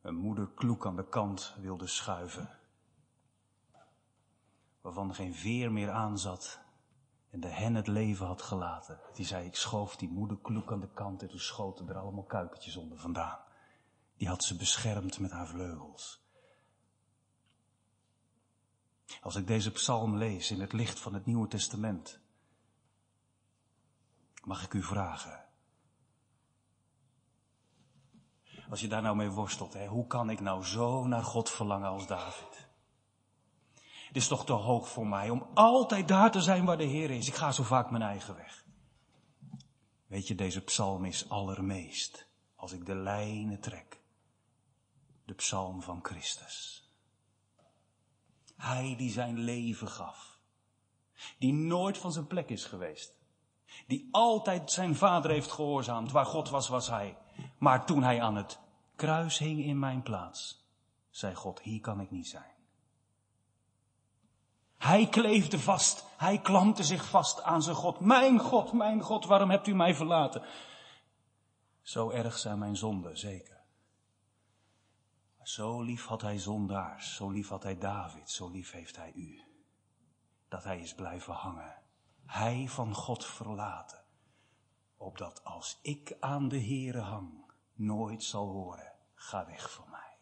een 0.00 0.14
moederkloek 0.14 0.86
aan 0.86 0.96
de 0.96 1.08
kant 1.08 1.56
wilde 1.60 1.86
schuiven. 1.86 2.58
Waarvan 4.80 5.14
geen 5.14 5.34
veer 5.34 5.72
meer 5.72 5.90
aan 5.90 6.18
zat 6.18 6.60
en 7.32 7.40
de 7.40 7.48
hen 7.48 7.74
het 7.74 7.86
leven 7.86 8.26
had 8.26 8.42
gelaten. 8.42 9.00
Die 9.14 9.26
zei, 9.26 9.46
ik 9.46 9.56
schoof 9.56 9.96
die 9.96 10.08
moederkloek 10.08 10.72
aan 10.72 10.80
de 10.80 10.92
kant 10.94 11.22
en 11.22 11.28
toen 11.28 11.38
schoten 11.38 11.88
er 11.88 11.98
allemaal 11.98 12.24
kuikentjes 12.24 12.76
onder 12.76 12.98
vandaan. 12.98 13.38
Die 14.16 14.28
had 14.28 14.44
ze 14.44 14.56
beschermd 14.56 15.18
met 15.18 15.30
haar 15.30 15.46
vleugels. 15.46 16.26
Als 19.20 19.36
ik 19.36 19.46
deze 19.46 19.72
psalm 19.72 20.16
lees 20.16 20.50
in 20.50 20.60
het 20.60 20.72
licht 20.72 21.00
van 21.00 21.14
het 21.14 21.26
Nieuwe 21.26 21.48
Testament, 21.48 22.20
mag 24.44 24.64
ik 24.64 24.72
u 24.72 24.82
vragen. 24.82 25.44
Als 28.70 28.80
je 28.80 28.88
daar 28.88 29.02
nou 29.02 29.16
mee 29.16 29.30
worstelt, 29.30 29.72
hè, 29.72 29.86
hoe 29.86 30.06
kan 30.06 30.30
ik 30.30 30.40
nou 30.40 30.64
zo 30.64 31.06
naar 31.06 31.24
God 31.24 31.50
verlangen 31.50 31.88
als 31.88 32.06
David? 32.06 32.61
Het 34.12 34.22
is 34.22 34.28
toch 34.28 34.44
te 34.44 34.52
hoog 34.52 34.88
voor 34.88 35.06
mij 35.06 35.30
om 35.30 35.46
altijd 35.54 36.08
daar 36.08 36.30
te 36.30 36.40
zijn 36.40 36.64
waar 36.64 36.76
de 36.76 36.84
Heer 36.84 37.10
is. 37.10 37.28
Ik 37.28 37.34
ga 37.34 37.52
zo 37.52 37.62
vaak 37.62 37.90
mijn 37.90 38.02
eigen 38.02 38.36
weg. 38.36 38.64
Weet 40.06 40.28
je, 40.28 40.34
deze 40.34 40.60
psalm 40.60 41.04
is 41.04 41.28
allermeest, 41.28 42.26
als 42.56 42.72
ik 42.72 42.86
de 42.86 42.94
lijnen 42.94 43.60
trek, 43.60 44.00
de 45.24 45.34
psalm 45.34 45.82
van 45.82 45.98
Christus. 46.02 46.88
Hij 48.56 48.94
die 48.96 49.10
zijn 49.10 49.38
leven 49.38 49.88
gaf. 49.88 50.38
Die 51.38 51.52
nooit 51.52 51.98
van 51.98 52.12
zijn 52.12 52.26
plek 52.26 52.48
is 52.48 52.64
geweest. 52.64 53.16
Die 53.86 54.08
altijd 54.10 54.70
zijn 54.70 54.96
vader 54.96 55.30
heeft 55.30 55.52
gehoorzaamd. 55.52 56.10
Waar 56.10 56.26
God 56.26 56.50
was, 56.50 56.68
was 56.68 56.88
hij. 56.88 57.16
Maar 57.58 57.86
toen 57.86 58.02
hij 58.02 58.22
aan 58.22 58.36
het 58.36 58.58
kruis 58.96 59.38
hing 59.38 59.64
in 59.64 59.78
mijn 59.78 60.02
plaats, 60.02 60.66
zei 61.10 61.34
God, 61.34 61.60
hier 61.60 61.80
kan 61.80 62.00
ik 62.00 62.10
niet 62.10 62.28
zijn. 62.28 62.51
Hij 64.82 65.08
kleefde 65.08 65.58
vast. 65.58 66.06
Hij 66.16 66.38
klampte 66.38 66.84
zich 66.84 67.08
vast 67.08 67.42
aan 67.42 67.62
zijn 67.62 67.76
God. 67.76 68.00
Mijn 68.00 68.38
God, 68.38 68.72
mijn 68.72 69.00
God, 69.00 69.26
waarom 69.26 69.50
hebt 69.50 69.66
u 69.66 69.74
mij 69.74 69.94
verlaten? 69.94 70.42
Zo 71.80 72.10
erg 72.10 72.38
zijn 72.38 72.58
mijn 72.58 72.76
zonden, 72.76 73.18
zeker. 73.18 73.60
Zo 75.42 75.82
lief 75.82 76.06
had 76.06 76.22
hij 76.22 76.38
zondaars, 76.38 77.14
zo 77.14 77.30
lief 77.30 77.48
had 77.48 77.62
hij 77.62 77.78
David, 77.78 78.30
zo 78.30 78.50
lief 78.50 78.70
heeft 78.70 78.96
hij 78.96 79.12
u. 79.12 79.42
Dat 80.48 80.64
hij 80.64 80.80
is 80.80 80.94
blijven 80.94 81.34
hangen. 81.34 81.82
Hij 82.26 82.68
van 82.68 82.94
God 82.94 83.26
verlaten. 83.26 84.04
Opdat 84.96 85.44
als 85.44 85.78
ik 85.82 86.16
aan 86.20 86.48
de 86.48 86.60
Heere 86.60 87.00
hang, 87.00 87.52
nooit 87.72 88.22
zal 88.24 88.46
horen, 88.46 88.92
ga 89.14 89.46
weg 89.46 89.72
van 89.72 89.90
mij. 89.90 90.16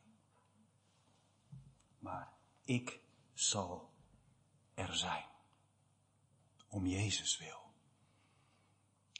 Maar 1.98 2.32
ik 2.62 3.00
zal 3.32 3.89
zijn. 4.96 5.24
Om 6.68 6.86
Jezus 6.86 7.38
wil. 7.38 7.58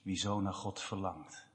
Wie 0.02 0.16
zo 0.16 0.40
naar 0.40 0.54
God 0.54 0.80
verlangt, 0.80 1.48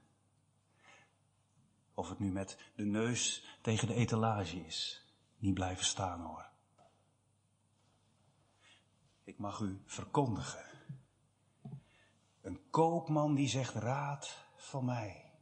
of 1.94 2.08
het 2.08 2.18
nu 2.18 2.32
met 2.32 2.58
de 2.74 2.84
neus 2.84 3.44
tegen 3.60 3.88
de 3.88 3.94
etalage 3.94 4.66
is. 4.66 5.04
Niet 5.38 5.54
blijven 5.54 5.84
staan 5.84 6.20
hoor. 6.20 6.48
Ik 9.24 9.38
mag 9.38 9.60
u 9.60 9.82
verkondigen. 9.84 10.64
Een 12.40 12.60
koopman 12.70 13.34
die 13.34 13.48
zegt 13.48 13.74
raad 13.74 14.46
van 14.56 14.84
mij. 14.84 15.32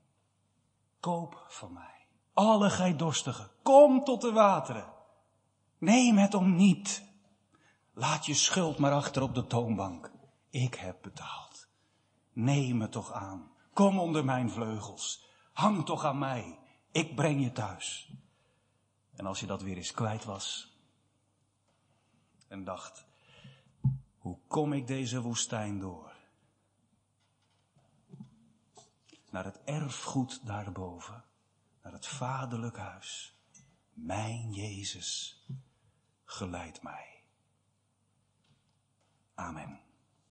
Koop 1.01 1.47
van 1.49 1.73
mij. 1.73 2.07
Alle 2.33 2.71
gij 2.71 2.97
dorstigen, 2.97 3.51
kom 3.63 4.05
tot 4.05 4.21
de 4.21 4.33
wateren. 4.33 4.93
Neem 5.79 6.17
het 6.17 6.35
om 6.35 6.55
niet. 6.57 7.14
Laat 7.95 8.27
je 8.27 8.35
schuld 8.35 8.79
maar 8.79 8.93
achter 8.93 9.23
op 9.23 9.35
de 9.35 9.47
toonbank. 9.47 10.11
Ik 10.51 10.75
heb 10.75 11.03
betaald. 11.03 11.69
Neem 12.33 12.81
het 12.81 12.93
toch 12.93 13.13
aan. 13.13 13.51
Kom 13.73 13.99
onder 13.99 14.25
mijn 14.25 14.51
vleugels. 14.51 15.29
Hang 15.53 15.85
toch 15.85 16.05
aan 16.05 16.19
mij. 16.19 16.59
Ik 16.91 17.15
breng 17.15 17.43
je 17.43 17.53
thuis. 17.53 18.13
En 19.17 19.27
als 19.27 19.41
je 19.41 19.47
dat 19.47 19.63
weer 19.63 19.77
eens 19.77 19.93
kwijt 19.93 20.25
was. 20.25 20.77
En 22.49 22.65
dacht, 22.65 23.07
hoe 24.19 24.39
kom 24.47 24.73
ik 24.73 24.87
deze 24.87 25.21
woestijn 25.21 25.79
door? 25.79 26.13
Naar 29.31 29.45
het 29.45 29.61
erfgoed 29.65 30.47
daarboven. 30.47 31.25
Naar 31.83 31.93
het 31.93 32.07
vaderlijk 32.07 32.77
huis. 32.77 33.39
Mijn 33.93 34.53
Jezus 34.53 35.45
geleidt 36.25 36.83
mij. 36.83 37.14
Amen. 39.39 39.79